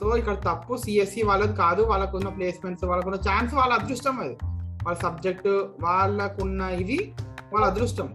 సో 0.00 0.16
ఇక్కడ 0.16 0.34
తప్పు 0.34 0.76
సిఎస్సి 0.76 1.22
వాళ్ళది 1.22 1.56
కాదు. 1.56 1.82
వాళ్ళకున్న 1.82 2.28
ప్లేస్మెంట్స్ 2.28 2.84
వాళ్ళకున్న 2.84 3.16
ఛాన్స్ 3.16 3.54
వాళ్ళ 3.54 3.74
అదృష్టం 3.74 4.20
అది. 4.20 4.38
వాళ్ళ 4.84 4.98
సబ్జెక్ట్ 4.98 5.46
వాళ్ళకున్న 5.82 6.60
ఇది 6.60 7.12
వాళ్ళ 7.52 7.66
అదృష్టం. 7.66 8.14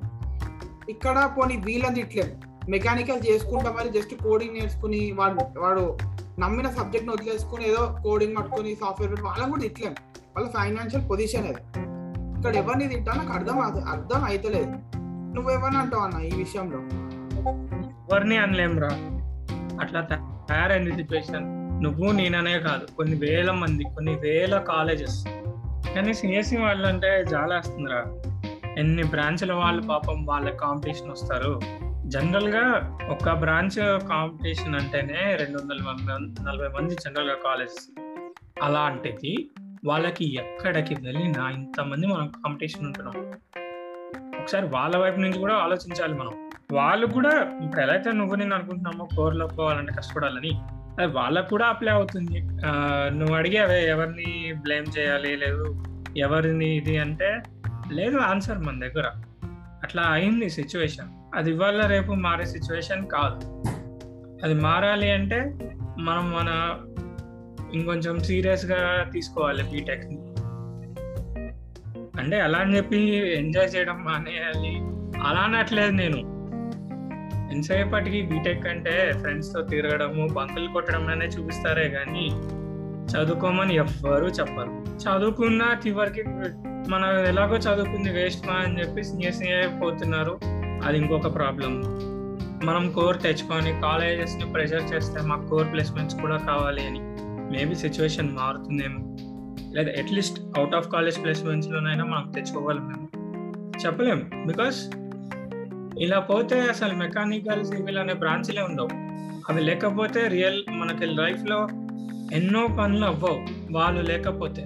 ఇక్కడ 0.89 1.32
పోనీ 1.38 1.58
వీళ్ళని 1.58 2.00
ఇట్లేం. 2.00 2.32
మెకానికల్ 2.70 3.22
చేసుకుంటా 3.32 3.72
మరి 3.72 3.89
జస్ట్ 3.89 4.24
కోడింగ్ 4.24 4.54
నేర్చుకుని 4.54 5.12
వాడు 5.12 5.60
వాడు 5.60 5.98
నమ్మిన 6.39 6.70
సబ్జెక్ట్ 6.70 7.10
వదిలేసుకుని 7.10 7.70
ఏదో 7.70 8.00
కోడింగ్ 8.04 8.38
పట్టుకుని 8.38 8.75
సాఫ్ట్వేర్ 8.75 9.12
పెట్టి 9.12 9.25
వాళ్ళని 9.25 9.51
కూడా 9.51 9.63
ఇట్లేం. 9.63 9.96
వాళ్ళ 10.38 10.50
ఫైనాన్షియల్ 10.50 11.10
పొజిషన్ 11.10 11.48
అది. 11.48 11.62
ఇక్కడ 12.39 12.56
ఎవరిని 12.56 12.88
తింటా 12.88 13.13
నాకు 13.13 13.34
అర్థం 13.34 13.60
అవ- 13.60 13.84
అర్థం 13.84 14.24
అవుతలేదు 14.24 15.04
నువ్వేమని 15.36 15.77
అంటావు 15.77 16.04
అన్న 16.04 16.18
ఈ 16.25 16.32
విషయంలో? 16.38 16.80
ఎవరిని 18.12 18.38
అనలేంరా. 18.38 18.92
అట్లా 19.82 20.01
తయారైంది 20.50 20.92
సిచ్యువేషన్ 20.92 21.46
నువ్వు 21.84 22.12
నేననే 22.12 22.60
కాదు 22.60 22.86
కొన్ని 22.98 23.15
వేల 23.15 23.51
మంది 23.51 23.84
కొన్ని 23.84 24.15
వేల 24.20 24.58
కాలేజెస్ 24.58 25.25
కానీ 25.96 26.13
సిఎస్సి 26.13 26.58
వాళ్ళు 26.58 26.88
అంటే 26.88 27.25
జాలేస్తుందిరా. 27.32 28.01
ఎన్ని 28.77 29.04
బ్రాంచ్ల 29.04 29.54
వాళ్ళు 29.54 29.82
పాపం 29.82 30.25
వాళ్ళ 30.25 30.50
కాంపిటీషన్ 30.50 31.12
వస్తారు. 31.12 31.62
జనరల్గా 32.06 32.98
ఒక 33.10 33.30
బ్రాంచ్ 33.32 34.08
కాంపిటీషన్ 34.08 34.75
అంటేనే 34.75 35.36
రెండు 35.36 35.58
వందల 35.58 35.77
నలభై 36.42 36.68
మంది 36.68 36.96
జనరల్గా 36.96 37.36
కాలేజెస్ 37.44 37.88
కాలేజ్ 37.88 38.62
అలాంటిది 38.63 39.50
వాళ్ళకి 39.86 40.36
ఎక్కడికి 40.36 40.94
వెళ్ళినా 40.94 41.50
ఇంతమంది 41.50 42.08
మనం 42.08 42.27
కాంపిటీషన్ 42.27 42.86
ఉంటున్నాం. 42.86 43.15
ఒకసారి 44.46 44.68
వాళ్ళ 44.68 44.98
వైపు 44.98 45.20
నుంచి 45.20 45.38
కూడా 45.40 45.54
ఆలోచించాలి 45.54 46.14
మనం. 46.14 46.34
వాళ్ళు 46.74 47.06
కూడా 47.08 47.32
ఇప్పుడు 47.64 47.82
ఎలా 47.82 47.94
అయితే 47.94 48.12
నువ్వు 48.12 48.36
నేను 48.36 48.56
అనుకుంటున్నామో 48.56 49.08
కోర్లో 49.16 49.48
పోవాలంటే 49.48 49.94
కష్టపడాలని 49.94 50.52
అది 51.00 51.08
వాళ్ళకు 51.14 51.50
కూడా 51.50 51.66
అప్లై 51.66 51.94
అవుతుంది. 51.94 52.40
నువ్వు 52.42 53.18
నువ్వు 53.20 53.36
అడిగావే 53.36 53.80
ఎవరిని 53.88 54.54
బ్లేమ్ 54.54 54.88
చేయాలి 54.98 55.36
లేదు 55.36 55.66
ఎవరిని 56.18 56.68
ఇది 56.75 56.98
అంటే 56.98 57.42
లేదు 57.92 58.18
ఆన్సర్ 58.18 58.58
మన 58.58 58.80
దగ్గర. 58.80 59.08
అట్లా 59.84 60.04
అయింది 60.04 60.50
సిచ్యువేషన్ 60.50 61.10
అది 61.36 61.52
ఇవాళ 61.52 61.86
రేపు 61.86 62.12
మారే 62.12 62.46
సిచ్యువేషన్ 62.46 63.04
కాదు. 63.08 63.40
అది 64.44 64.54
మారాలి 64.54 65.12
అంటే 65.12 65.42
మనం 66.00 66.32
మన 66.38 66.52
ఇంకొంచెం 67.74 68.20
సీరియస్గా 68.20 68.82
తీసుకోవాలి 69.14 69.64
బీటెక్ని 69.72 70.18
అంటే 72.25 72.39
అలా 72.39 72.60
అని 72.60 72.77
చెప్పి 72.77 72.98
ఎంజాయ్ 73.38 73.75
చేయడం 73.75 74.03
మానేయాలి 74.03 74.77
అలా 75.27 75.40
అనట్లేదు 75.40 75.92
నేను. 75.92 76.18
ఎంతసేపటికి 77.53 78.22
బీటెక్ 78.22 78.68
అంటే 78.68 79.14
ఫ్రెండ్స్తో 79.20 79.61
తిరగడము 79.61 80.27
బంకులు 80.33 80.68
కొట్టడం 80.68 81.07
అనే 81.07 81.25
చూపిస్తారే 81.25 81.90
కానీ 81.90 82.29
చదువుకోమని 83.05 83.75
ఎవ్వరు 83.75 84.25
చెప్పరు. 84.25 84.72
చదువుకున్న 84.98 85.61
చివరికి 85.88 86.24
మనం 86.90 87.25
ఎలాగో 87.25 87.55
చదువుకుంది 87.55 88.09
వేస్ట్ 88.09 88.48
మా 88.48 88.53
అని 88.53 88.79
చెప్పి 88.79 89.03
సిఎస్సీ 89.03 89.79
పోతున్నారు 89.79 90.40
అది 90.85 90.98
ఇంకొక 90.98 91.35
ప్రాబ్లం 91.35 91.83
మనం 92.64 92.92
కోర్ 92.92 93.22
తెచ్చుకొని 93.22 93.81
కాలేజెస్ని 93.81 94.51
ప్రెషర్ 94.51 94.96
చేస్తే 94.96 95.22
మాకు 95.22 95.48
కోర్ 95.48 95.72
ప్లేస్మెంట్స్ 95.72 96.22
కూడా 96.22 96.38
కావాలి 96.38 96.88
అని. 96.88 97.00
మేబీ 97.57 97.75
సిచ్యువేషన్ 97.75 98.31
మారుతుందేమో. 98.31 99.25
లేదా 99.59 99.91
at least 99.91 100.39
out 100.57 100.75
of 100.75 100.89
college 100.89 101.24
placements 101.24 101.72
లోనైనా 101.72 102.03
మనం 102.03 102.31
తెచ్చుకోగలం 102.31 103.07
చెప్పలేం. 103.85 104.29
బికాస్ 104.48 104.91
ఇలా 106.00 106.20
పోతే 106.20 106.61
అసలు 106.61 106.94
మెకానికల్ 106.94 107.65
సివిల్ 107.65 107.98
అనే 107.98 108.13
బ్రాంచ్లే 108.13 108.61
ఉండవు. 108.61 108.89
అవి 109.50 109.61
లేకపోతే 109.61 110.27
రియల్ 110.27 110.63
మనకి 110.70 111.05
లైఫ్లో 111.05 111.68
ఎన్నో 112.33 112.68
పనులు 112.68 113.05
అవ్వవు. 113.05 113.46
వాళ్ళు 113.72 114.01
లేకపోతే. 114.01 114.65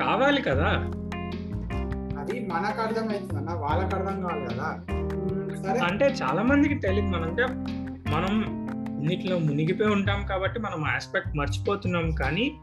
కావాలి 0.00 0.42
కదా. 0.42 0.68
అది 2.18 2.48
మనకు 2.52 2.82
అర్థం 2.82 3.08
అవుతుంది 3.08 3.36
అన్న. 3.36 3.50
వాళ్ళకి 3.50 3.94
అర్థం 3.96 4.22
కావాలి 4.22 4.46
కదా. 4.46 5.84
అంటే 5.84 6.06
చాలా 6.06 6.42
మందికి 6.42 6.74
తెలియదు 6.74 7.06
మనం 7.06 7.24
అంటే 7.24 7.42
మనం 8.10 8.62
ఇన్నిట్లో 8.98 9.38
మునిగిపోయి 9.38 9.90
ఉంటాం 9.90 10.26
కాబట్టి 10.26 10.60
మనం 10.60 10.84
ఆస్పెక్ట్ 10.84 11.36
మర్చిపోతున్నాం. 11.36 12.10
కానీ 12.10 12.56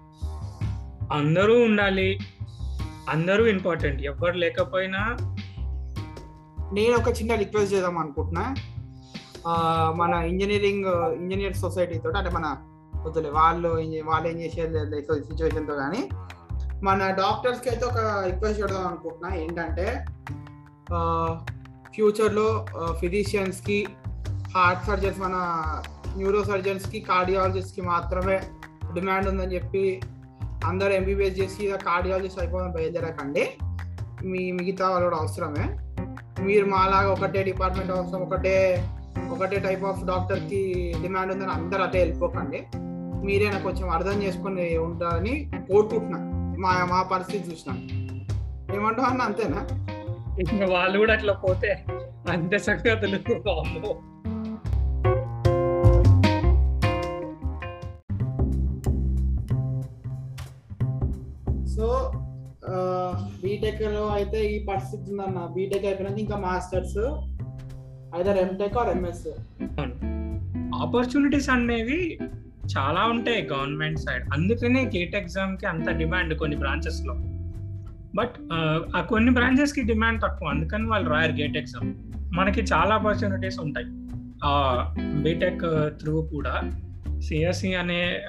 అందరూ 1.13 1.53
ఉండాలి. 1.63 2.19
అందరూ 3.09 3.45
ఇంపార్టెంట్ 3.45 4.01
ఎవరు 4.01 4.37
లేకపోయినా 4.37 5.01
నేను 6.73 6.95
ఒక 6.97 7.09
చిన్న 7.09 7.35
రిక్వెస్ట్ 7.35 7.73
చేద్దాం 7.73 7.97
అనుకుంటున్నా. 7.97 8.55
మన 9.95 10.13
ఇంజనీరింగ్ 10.13 10.85
ఇంజనీర్ 11.13 11.55
సొసైటీ 11.55 11.97
తోటి 11.99 12.17
అంటే 12.17 12.29
మన 12.29 12.57
వద్దులే 12.95 13.29
వాళ్ళు 13.29 13.69
వాళ్ళు 14.05 14.27
ఏం 14.27 14.37
చేసేది 14.39 15.01
సిచ్యువేషన్తో 15.01 15.75
కానీ 15.75 16.09
మన 16.83 17.09
డాక్టర్స్కి 17.09 17.69
అయితే 17.69 17.85
ఒక 17.85 17.97
రిక్వెస్ట్ 18.25 18.61
చేద్దాం 18.61 18.87
అనుకుంటున్నా. 18.87 19.35
ఏంటంటే 19.35 20.05
ఫ్యూచర్లో 21.93 22.65
ఫిజీషియన్స్కి 22.99 23.87
హార్ట్ 24.55 24.85
సర్జన్స్ 24.87 25.19
మన 25.19 25.35
న్యూరో 26.17 26.43
సర్జన్స్కి 26.43 26.99
కార్డియాలజిస్ట్కి 26.99 27.81
మాత్రమే 27.81 28.37
డిమాండ్ 28.93 29.27
ఉందని 29.29 29.55
చెప్పి 29.55 30.01
అందరు 30.65 30.91
ఎంబీబీఎస్ 30.93 31.39
చేసి 31.39 31.67
కార్డియాలజిస్ట్ 31.85 32.39
అయిపోవడం 32.39 32.71
బయలుదేరకండి. 32.71 33.49
మీ 34.23 34.51
మిగతా 34.51 34.89
వాళ్ళు 34.89 35.05
కూడా 35.05 35.17
అవసరమే. 35.17 35.77
మీరు 36.43 36.65
మాలాగా 36.65 37.11
ఒకటే 37.11 37.43
డిపార్ట్మెంట్ 37.43 37.91
అవసరం 37.91 38.21
ఒకటే 38.21 38.85
ఒకటే 39.31 39.59
టైప్ 39.59 39.83
ఆఫ్ 39.83 40.05
డాక్టర్కి 40.05 40.93
డిమాండ్ 41.01 41.33
ఉందని 41.33 41.51
అందరు 41.51 41.81
అటే 41.81 41.99
వెళ్ళిపోకండి. 41.99 42.67
మీరే 43.25 43.49
నాకు 43.49 43.63
కొంచెం 43.63 43.89
అర్థం 43.89 44.23
చేసుకొని 44.23 44.77
ఉంటారని 44.77 45.51
కోరుకుంటున్నా. 45.71 46.17
మా 46.59 46.85
మా 46.85 47.01
పరిస్థితి 47.01 47.51
చూసిన. 47.51 47.71
ఏమంటావు 48.75 49.07
అన్న 49.07 49.21
అంతేనా? 49.21 49.67
వాళ్ళు 50.73 50.97
కూడా 50.97 51.13
అట్లా 51.13 51.33
పోతే 51.33 51.85
అంతే 52.29 52.57
సంగతులు. 52.59 54.18
బీటెక్లో 63.43 64.07
అయితే 64.07 64.45
ఈ 64.45 64.65
పరిస్థితి 64.65 65.11
ఉందన్న. 65.11 65.47
బీటెక్ 65.55 65.85
అయిపోయినాక 65.85 66.19
ఇంకా 66.19 66.37
masters 66.37 66.97
either 68.19 68.37
MTech 68.37 68.77
or 68.77 68.97
MS 68.97 69.27
opportunities 70.75 71.49
అనేవి 71.49 72.19
చాలా 72.77 73.05
ఉంటాయి 73.05 73.47
గవర్నమెంట్ 73.53 73.99
సైడ్ 73.99 74.23
అందుకనే 74.33 74.91
గేట్ 74.97 75.15
ఎగ్జామ్కి 75.15 75.65
అంత 75.65 75.89
డిమాండ్ 75.89 76.37
కొన్ని 76.39 76.57
బ్రాంచెస్లో. 76.57 77.13
బట్ 78.15 78.35
ఆ 78.95 79.01
కొన్ని 79.01 79.31
బ్రాంచెస్కి 79.31 79.81
డిమాండ్ 79.81 80.21
తక్కువ. 80.21 80.47
అందుకని 80.47 80.87
వాళ్ళు 80.87 81.09
రాయరు 81.09 81.31
గేట్ 81.31 81.57
ఎగ్జామ్ 81.57 81.93
మనకి 82.37 82.61
చాలా 82.61 82.95
ఆపర్చునిటీస్ 82.95 83.59
ఉంటాయి. 83.59 83.87
బీటెక్ 85.23 85.61
త్రూ 85.99 86.21
uh, 86.21 86.29
కూడా. 86.29 86.55
సిఎస్సి 87.19 87.75
అనే 87.75 88.21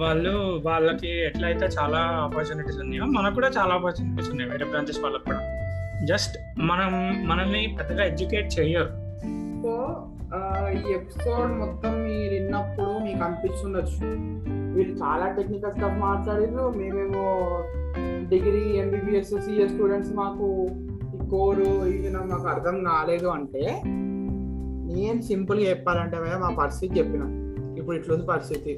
వాళ్ళు 0.00 0.62
వాళ్ళకి 0.66 1.26
ఎట్లయితే 1.26 1.66
చాలా 1.66 1.98
ఆపర్చునిటీస్ 1.98 2.78
ఉన్నాయో 2.78 3.04
మనకు 3.04 3.34
కూడా 3.34 3.48
చాలా 3.48 3.74
ఆపర్చునిటీస్ 3.74 4.30
ఉన్నాయి 4.30 4.50
వేరే 4.50 4.64
బ్రాంచెస్ 4.64 5.00
వాళ్ళకి 5.02 5.24
కూడా. 5.24 5.40
జస్ట్ 6.06 6.38
మనం 6.58 6.90
మనల్ని 7.26 7.76
పెద్దగా 7.80 8.04
ఎడ్యుకేట్ 8.04 8.60
చేయరు. 8.60 8.90
సో 9.62 9.74
ఈ 10.72 10.92
ఎపిసోడ్ 10.92 11.52
మొత్తం 11.52 11.92
మీరు 12.02 12.34
విన్నప్పుడు 12.34 12.86
మీకు 12.86 13.24
అనిపిస్తుండొచ్చు. 13.24 13.98
వీళ్ళు 14.74 14.94
చాలా 15.04 15.26
టెక్నికల్ 15.28 15.72
స్టఫ్ 15.72 15.98
మాట్లాడారు 15.98 16.72
మేమేమో 16.76 17.26
డిగ్రీ 18.28 18.78
ఎంబీబీఎస్ 18.78 19.40
సిఎస్ 19.40 19.72
స్టూడెంట్స్ 19.72 20.12
మాకు 20.12 20.66
ఈ 21.14 21.28
కోరు 21.30 21.86
ఇది 21.86 22.10
మాకు 22.10 22.48
అర్థం 22.48 22.84
కాలేదు 22.84 23.26
అంటే 23.26 23.82
నేను 24.94 25.22
సింపుల్గా 25.22 25.70
చెప్పాలంటే 25.70 26.16
మా 26.18 26.56
పరిస్థితి 26.58 26.98
చెప్పిన. 26.98 27.22
ఇప్పుడు 27.78 27.96
ఇట్లుంది 27.96 28.26
పరిస్థితి. 28.26 28.72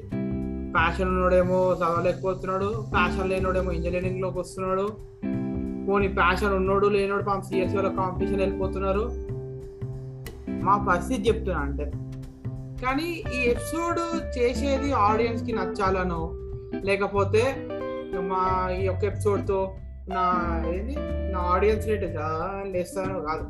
ప్యాషన్ 0.73 1.09
ఉన్నోడేమో 1.09 1.73
చదవలేకపోతున్నాడు 1.73 2.85
ప్యాషన్ 2.93 3.29
లేనోడేమో 3.29 3.71
ఇంజనీరింగ్లోకి 3.71 4.39
వస్తున్నాడు. 4.39 4.97
పోనీ 5.87 6.07
ప్యాషన్ 6.07 6.53
ఉన్నోడు 6.53 6.87
లేనోడు 6.87 7.23
పాపం 7.23 7.41
సిఎస్సీలో 7.41 7.89
కాంపిటీషన్ 7.89 8.39
వెళ్ళిపోతున్నారు. 8.39 9.11
మా 10.49 10.85
పరిస్థితి 10.89 11.27
చెప్తున్నా 11.27 11.59
అంటే. 11.59 11.91
కానీ 12.85 13.23
ఈ 13.35 13.49
ఎపిసోడ్ 13.49 14.37
చేసేది 14.37 14.93
ఆడియన్స్కి 14.93 15.51
నచ్చాలనో 15.51 16.31
లేకపోతే 16.83 17.55
మా 18.19 18.69
ఈ 18.71 18.85
యొక్క 18.85 19.03
ఎపిసోడ్తో 19.03 19.75
నా 20.09 20.63
ఏంది? 20.69 20.95
నా 21.33 21.39
ఆడియన్స్ 21.39 21.87
రేట్ 21.87 22.03
లేస్తానో 22.73 23.19
కాదు. 23.19 23.49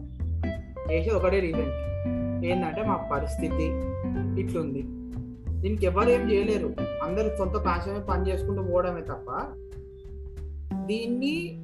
చేసేది 0.91 1.15
ఒకటే 1.15 1.39
రీజన్ 1.39 1.71
ఏంటంటే 2.45 2.83
మా 2.83 2.95
పరిస్థితి 3.11 3.63
ఇట్లుంది. 4.41 4.85
దీనికి 5.61 5.85
ఎవరు 5.85 6.09
ఏం 6.09 6.31
చేయలేరు. 6.31 6.73
అందరు 7.03 7.37
సొంత 7.37 7.63
ప్యాషన్ 7.63 8.09
పని 8.09 8.27
చేసుకుంటూ 8.27 8.63
పోవడమే 8.63 9.01
తప్ప 9.01 9.31
దీన్ని 10.85 11.63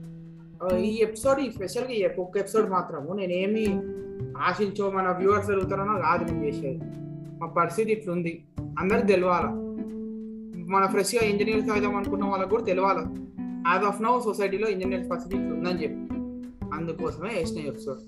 ఈ 0.80 1.00
ఎపిసోడ్ 1.02 1.40
ఈ 1.40 1.52
స్పెషల్గా 1.52 2.24
ఒక్క 2.24 2.38
ఎపిసోడ్ 2.38 2.70
మాత్రము 2.70 3.14
నేనేమి 3.14 3.66
ఆశించో 4.38 4.92
మన 4.92 5.12
వ్యూవర్స్ 5.12 5.48
జరుగుతారనో 5.48 5.94
కాదు 6.02 6.32
నేను 6.32 6.46
చేసేది. 6.46 6.82
మా 7.40 7.48
పరిస్థితి 7.48 7.92
ఇట్లుంది. 7.92 8.44
అందరికి 8.60 9.08
తెలియాల 9.08 9.48
మన 10.70 10.86
ఫ్రెష్గా 10.86 11.22
ఇంజనీర్స్ 11.22 11.72
అవుదాం 11.72 11.96
అనుకున్న 11.96 12.26
వాళ్ళకి 12.26 12.50
కూడా 12.50 12.64
తెలియాలి 12.64 13.22
యాజ్ 13.68 13.84
ఆఫ్ 13.84 14.02
నౌ 14.02 14.20
సొసైటీలో 14.20 14.70
ఇంజనీర్స్ 14.70 15.12
పరిస్థితి 15.12 15.38
ఇట్లుందని 15.38 15.84
చెప్పి. 15.84 16.14
అందుకోసమే 16.74 17.30
వేసిన 17.30 17.60
ఎపిసోడ్ 17.60 18.00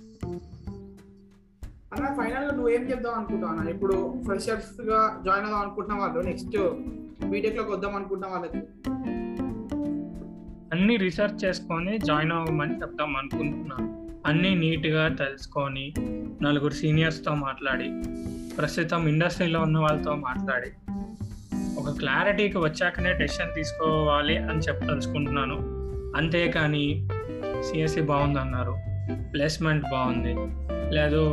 అన్న 1.95 2.08
ఫైనల్గా 2.17 2.51
నువ్వేం 2.51 2.84
చెప్దాం 2.91 3.13
అనుకుంటావు 3.13 3.51
అన్న? 3.51 3.69
ఇప్పుడు 3.69 3.95
ఫ్రెషర్స్గా 4.25 5.21
జాయిన్ 5.25 5.45
అవుదాం 5.45 5.62
అనుకుంటున్న 5.62 5.99
వాళ్ళు 5.99 6.19
నెక్స్ట్ 6.21 6.58
బీటెక్లోకి 7.25 7.71
వద్దాం 7.71 7.95
అనుకుంటున్న 7.95 8.31
వాళ్ళకి? 8.34 8.62
అన్ని 10.73 10.97
రీసెర్చ్ 10.97 11.45
చేసుకొని 11.45 11.97
జాయిన్ 11.97 12.31
అవ్వమని 12.31 12.81
చెప్తాం 12.81 13.15
అనుకుంటున్నాను 13.15 13.88
అన్ని 14.25 14.55
నీట్గా 14.55 15.08
తెలుసుకొని 15.08 15.93
నలుగురు 16.41 16.73
సీనియర్స్తో 16.73 17.36
మాట్లాడి 17.36 17.88
ప్రస్తుతం 18.58 19.08
ఇండస్ట్రీలో 19.08 19.62
ఉన్న 19.62 19.77
వాళ్ళతో 19.77 20.15
మాట్లాడి 20.15 20.71
ఒక 21.77 21.89
క్లారిటీకి 21.99 22.58
వచ్చాకనే 22.58 23.13
డెసిషన్ 23.13 23.55
తీసుకోవాలి 23.55 24.38
అని 24.38 24.60
చెప్పదలుచుకుంటున్నాను. 24.60 25.58
అంతేకాని 26.17 27.08
సిఎస్సి 27.63 28.01
బాగుంది 28.01 28.39
అన్నారు 28.39 28.75
ప్లేస్మెంట్ 29.31 29.86
బాగుంది 29.91 30.34
లేదు 30.95 31.23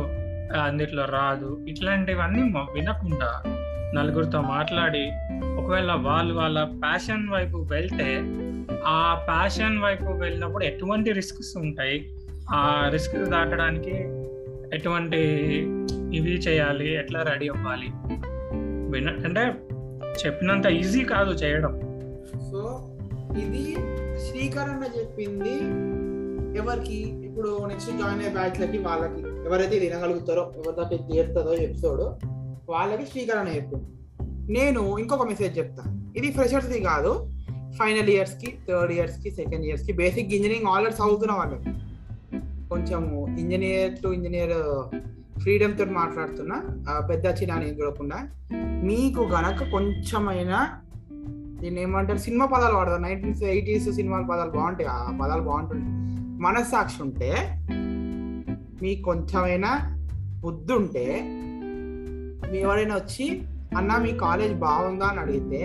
అన్నిట్లో 0.55 1.05
రాదు. 1.05 1.65
ఇట్లాంటివన్నీ 1.69 2.41
వినకుండా 2.57 3.43
నలుగురితో 3.95 4.41
మాట్లాడి 4.41 5.11
ఒకవేళ 5.57 5.91
వాళ్ళు 5.91 6.33
వాళ్ళ 6.33 6.63
ప్యాషన్ 6.63 7.29
వైపు 7.29 7.67
వెళ్తే 7.71 8.23
ఆ 8.85 9.25
ప్యాషన్ 9.27 9.83
వైపు 9.83 10.05
వెళ్ళినప్పుడు 10.05 10.63
ఎటువంటి 10.63 11.11
రిస్క్స్ 11.11 11.57
ఉంటాయి? 11.57 12.09
ఆ 12.53 12.89
రిస్క్ 12.93 13.15
దాటడానికి 13.15 13.93
ఎటువంటి 14.73 15.17
ఇవి 16.13 16.33
చేయాలి? 16.33 16.95
ఎట్లా 16.95 17.21
రెడీ 17.21 17.49
అవ్వాలి? 17.49 17.87
విన 18.91 19.09
అంటే 19.09 19.53
చెప్పినంత 20.25 20.65
ఈజీ 20.65 21.03
కాదు 21.03 21.31
చేయడం. 21.31 21.79
సో 22.51 22.89
ఇది 23.37 23.75
శ్రీకరణ 24.19 24.83
చెప్పింది. 24.99 25.59
ఎవరికి? 26.57 26.97
ఇప్పుడు 27.27 27.65
నెక్స్ట్ 27.65 27.91
జాయిన్ 27.91 28.19
అయ్యే 28.19 28.33
బ్యాచ్లకి 28.33 28.77
వాళ్ళకి. 28.77 29.21
ఎవరైతే 29.21 29.79
వినగలుగుతారో 29.79 30.51
ఎవరితో 30.55 30.83
తీరుతుందో 30.97 31.53
ఎపిసోడ్ 31.53 32.01
వాళ్ళకి 32.69 33.05
శ్రీకరణ 33.05 33.47
చెప్పింది 33.47 33.85
నేను 34.53 34.97
ఇంకొక 34.97 35.27
మెసేజ్ 35.27 35.57
చెప్తా. 35.57 35.83
ఇది 36.17 36.31
ఫ్రెషర్స్ది 36.31 36.79
కాదు. 36.79 37.29
ఫైనల్ 37.79 38.09
ఇయర్స్కి 38.09 38.57
థర్డ్ 38.69 38.93
ఇయర్స్కి 38.93 39.31
సెకండ్ 39.31 39.65
ఇయర్స్కి 39.65 39.93
బేసిక్ 39.93 40.33
ఇంజనీరింగ్ 40.33 40.67
ఆల్రెడీ 40.67 40.95
చదువుతున్న 40.95 41.33
వాళ్ళకి 41.33 41.63
కొంచెం 42.69 43.01
ఇంజనీర్ 43.39 44.03
టు 44.03 44.07
ఇంజనీర్ 44.07 44.53
ఫ్రీడమ్ 45.39 45.77
తోటి 45.77 45.91
మాట్లాడుతున్నా. 45.91 46.63
పెద్ద 47.09 47.25
చిన్న 47.25 47.53
అని 47.53 47.79
చూడకుండా. 47.79 48.29
మీకు 48.83 49.21
గనక 49.21 49.71
కొంచెమైనా 49.71 50.79
దీన్ని 51.61 51.81
ఏమంటారు? 51.81 52.17
సినిమా 52.17 52.45
పదాలు 52.45 52.73
వాడతారు. 52.73 53.01
నైన్టీన్ 53.01 53.43
ఎయిటీస్ 53.43 53.91
సినిమాల 53.91 54.25
పదాలు 54.31 54.51
బాగుంటాయి. 54.51 54.89
ఆ 54.89 55.17
పదాలు 55.23 55.41
బాగుంటుంది 55.41 56.12
మనస్సాక్షి 56.43 57.01
ఉంటే 57.03 57.31
మీకు 58.81 59.01
కొంచెమైనా 59.01 59.71
బుద్ధి 60.41 60.73
ఉంటే 60.73 61.05
మీ 62.51 62.57
ఎవరైనా 62.59 62.95
వచ్చి 62.95 63.25
అన్న 63.77 63.97
మీ 63.97 64.11
కాలేజ్ 64.17 64.53
బాగుందా? 64.59 65.05
అని 65.05 65.19
అడిగితే 65.19 65.61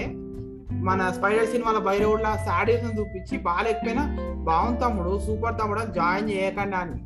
మన 0.82 1.10
స్పైడర్ 1.10 1.48
సినిమాల 1.48 1.78
బైరవుడ్ల 1.78 2.36
శాడీస్ 2.44 2.98
చూపించి 2.98 3.38
బాగాలేకపోయినా 3.38 4.04
బాగుంది 4.44 4.80
తమ్ముడు 4.80 5.18
సూపర్ 5.18 5.58
తమ్ముడు 5.60 5.80
జాయిన్ 5.92 6.30
చేయకుండా 6.30 6.78
అని. 6.78 6.98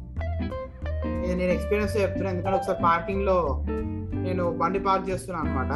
ఇది 1.24 1.34
నేను 1.34 1.52
ఎక్స్పీరియన్స్ 1.52 1.96
చెప్తున్నాను 1.96 2.34
ఎందుకంటే 2.34 2.56
ఒకసారి 2.56 2.82
పార్కింగ్లో 2.82 3.38
నేను 4.22 4.50
బండి 4.52 4.78
పార్క్ 4.78 5.10
చేస్తున్నాను 5.10 5.44
అనమాట 5.44 5.72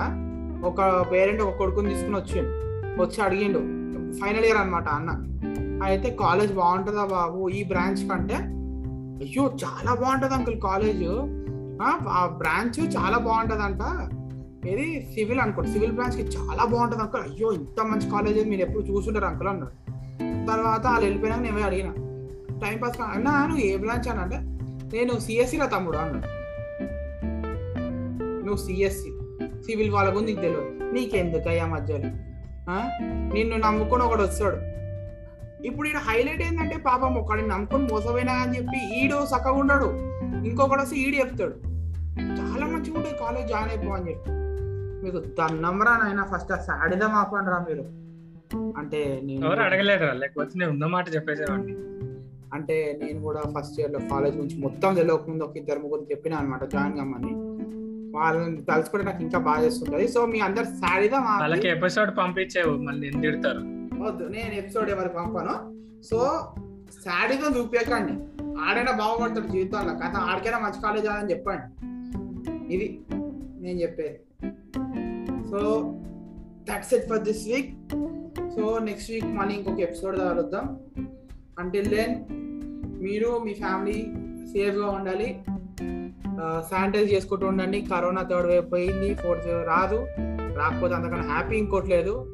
ఒక 0.66 0.80
పేరెంట్ 1.12 1.42
ఒక 1.42 1.56
కొడుకుని 1.56 1.88
తీసుకుని 1.88 2.16
వచ్చిండు 2.16 2.52
వచ్చి 3.02 3.20
అడిగిండు 3.22 3.60
ఫైనల్ 4.20 4.44
ఇయర్ 4.44 4.58
అనమాట 4.58 4.88
అన్న. 4.88 5.10
అయితే 5.82 6.10
కాలేజ్ 6.20 6.52
బాగుంటుందా 6.52 7.04
బాబు? 7.04 7.48
ఈ 7.48 7.64
బ్రాంచ్ 7.64 8.08
కంటే? 8.10 8.34
అయ్యో 9.24 9.44
చాలా 9.64 9.94
బాగుంటుంది 9.94 10.34
అంకుల్ 10.34 10.60
కాలేజ్. 10.60 11.04
ఆ 11.82 12.34
బ్రాంచ్ 12.38 12.96
చాలా 12.96 13.18
బాగుంటుందంట. 13.18 13.82
ఏది? 14.68 15.08
సివిల్ 15.14 15.40
అనుకోండి. 15.40 15.70
సివిల్ 15.72 15.92
బ్రాంచ్కి 15.92 16.22
చాలా 16.22 16.64
బాగుంటుంది 16.64 17.02
అంకుల్. 17.02 17.22
అయ్యో 17.22 17.52
ఇంత 17.52 17.84
మంచి 17.84 18.10
కాలేజ్ 18.10 18.48
మీరు 18.48 18.60
ఎప్పుడు 18.60 18.82
చూసుంటారు 18.82 19.24
అంకుల్ 19.24 19.48
అన్నాడు 19.48 19.74
తర్వాత 20.46 20.86
వాళ్ళు 20.86 21.04
వెళ్ళిపోయినాక 21.04 21.42
నేను 21.42 21.62
అడిగిన. 21.62 21.90
టైం 22.64 22.78
పాస్ 22.78 23.00
అన్నా 23.00 23.46
నువ్వు 23.46 23.64
ఏ 23.64 23.76
బ్రాంచ్ 23.76 24.08
అని 24.08 24.20
అంటే 24.20 24.36
నేను 24.96 25.18
సిఎస్సిలో 25.18 25.66
తమ్ముడు 25.66 25.96
అన్నాడు. 25.96 26.26
నువ్వు 28.44 28.56
సిఎస్సి 28.56 29.10
సివిల్ 29.62 29.90
వాళ్ళ 29.90 30.10
గురించి 30.10 30.26
నీకు 30.26 30.40
తెలియదు. 30.40 30.92
నీకెందుకు 30.94 31.48
అయ్యా 31.48 31.66
మధ్యలో 31.66 32.10
నిన్ను 33.34 33.56
నమ్ముకొని 33.56 34.02
ఒకడు 34.02 34.22
వస్తాడు. 34.22 34.75
ఇప్పుడు 35.66 35.88
ఈడ 35.88 35.96
హైలైట్ 35.96 36.42
ఏంటంటే 36.42 36.76
పాపం 36.76 37.14
ఒకడిని 37.14 37.48
నమ్ముకొని 37.48 37.86
మోసపోయినా 37.92 38.32
అని 38.32 38.56
చెప్పి 38.56 38.98
ఈడు 38.98 39.14
చక్కగా 39.14 39.52
ఉండడు 39.52 39.88
ఇంకొకడు 40.48 40.82
వస్తే 40.82 40.96
ఈడు 40.96 41.16
చెప్తాడు. 41.16 41.54
చాలా 42.20 42.66
మంచిగా 42.66 42.96
ఉంటుంది 42.96 43.18
కాలేజ్ 43.20 43.48
జాయిన్ 43.48 43.70
అయిపో 43.70 43.92
అని 43.92 44.10
చెప్పి. 44.10 44.30
మీకు 45.04 45.18
దన్నమరా 45.18 45.96
నాయన 45.96 46.22
ఫస్ట్ 46.34 46.52
ఆ 46.52 46.56
సాడిదా 46.56 47.06
మాపండిరా 47.06 47.58
మీరు. 47.58 47.84
అంటే 48.78 49.20
నేను 49.24 49.46
ఎవరు 49.46 49.60
అడగలేరు 49.60 50.12
లేకపోతే 50.12 50.58
నేను 50.58 50.70
ఉన్నమాట 50.70 51.14
చెప్పేసేవాడిని. 51.14 51.76
అంటే 52.54 52.98
నేను 53.02 53.22
కూడా 53.22 53.40
ఫస్ట్ 53.40 53.80
ఇయర్లో 53.80 53.98
కాలేజ్ 54.10 54.36
గురించి 54.36 54.58
మొత్తం 54.58 54.94
తెలియకముందు 54.94 55.44
ఒక 55.44 55.56
ఇద్దరు 55.56 55.78
ముగ్గురు 55.78 56.06
చెప్పిన 56.10 56.34
అనమాట 56.34 56.64
జాయిన్ 56.64 56.98
కమ్మని. 56.98 57.32
వాళ్ళని 58.16 58.56
తలుచుకుంటే 58.56 59.06
నాకు 59.06 59.22
ఇంకా 59.22 59.38
బాగా 59.38 59.64
చేస్తుంటది 59.64 60.08
సో 60.08 60.26
మీ 60.26 60.40
అందరు 60.40 60.64
సాడిదా 60.64 61.18
వాళ్ళకి 61.18 61.68
ఎపిసోడ్ 61.68 62.18
పంపించేవు 62.18 62.76
మళ్ళీ 62.76 63.10
నేను 63.10 63.22
తిడతారు? 63.22 63.75
వద్దు. 64.04 64.24
నేను 64.24 64.54
ఎపిసోడ్ 64.54 64.90
ఎవరికి 64.90 65.14
పంపాను. 65.14 65.56
సో 66.02 66.18
శాడీతో 67.04 67.60
చూపించకండి 67.60 68.14
ఆడైనా 68.60 68.92
బాగుపడతాడు 68.92 69.46
జీవితంలో. 69.46 69.94
కథ 69.94 70.16
ఆడికైనా 70.16 70.58
మంచి 70.58 70.82
కాలేజ్ 70.82 71.06
అని 71.06 71.30
చెప్పండి. 71.30 71.66
ఇది 72.74 73.00
నేను 73.60 73.78
చెప్పేది. 73.80 74.18
So 75.50 75.60
that's 76.70 76.94
it 76.94 77.08
for 77.08 77.18
this 77.18 77.46
week 77.48 77.72
so 78.56 78.78
next 78.78 79.10
week 79.10 79.26
మళ్ళీ 79.26 79.54
ఇంకొక 79.54 79.80
ఎపిసోడ్ 79.80 80.18
కలుద్దాం 80.18 80.80
అంటిల్ 81.58 81.88
దెన్ 81.88 82.14
మీరు 83.02 83.38
మీ 83.44 83.54
ఫ్యామిలీ 83.54 83.98
సేఫ్గా 84.52 84.86
ఉండాలి. 84.90 85.42
శానిటైజ్ 86.70 87.12
చేసుకుంటూ 87.12 87.46
ఉండండి. 87.46 87.80
కరోనా 87.80 88.22
థర్డ్ 88.22 88.46
వేవ్ 88.46 88.72
పోయింది. 88.72 89.14
ఫోర్త్ 89.14 89.46
వేవ్ 89.46 89.66
రాదు. 89.66 90.06
రాకపోతే 90.56 90.94
అంతకన్నా 90.94 91.26
హ్యాపీ 91.34 91.56
ఇంకోటి 91.56 91.86
లేదు. 91.86 92.32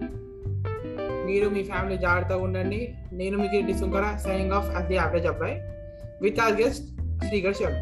మీరు 1.27 1.49
మీ 1.49 1.63
ఫ్యామిలీ 1.65 1.99
జాగ్రత్తగా 1.99 2.39
ఉండండి. 2.39 2.95
నేను 3.13 3.39
మీకు 3.39 3.67
డిసుంకర 3.67 4.05
signing 4.25 4.53
off 4.53 4.71
at 4.77 4.89
the 4.89 4.95
average 4.95 5.27
abbayi 5.27 5.57
with 6.23 6.41
our 6.41 6.55
guest 6.61 6.87
Srikar 7.27 7.55
Sharma 7.55 7.79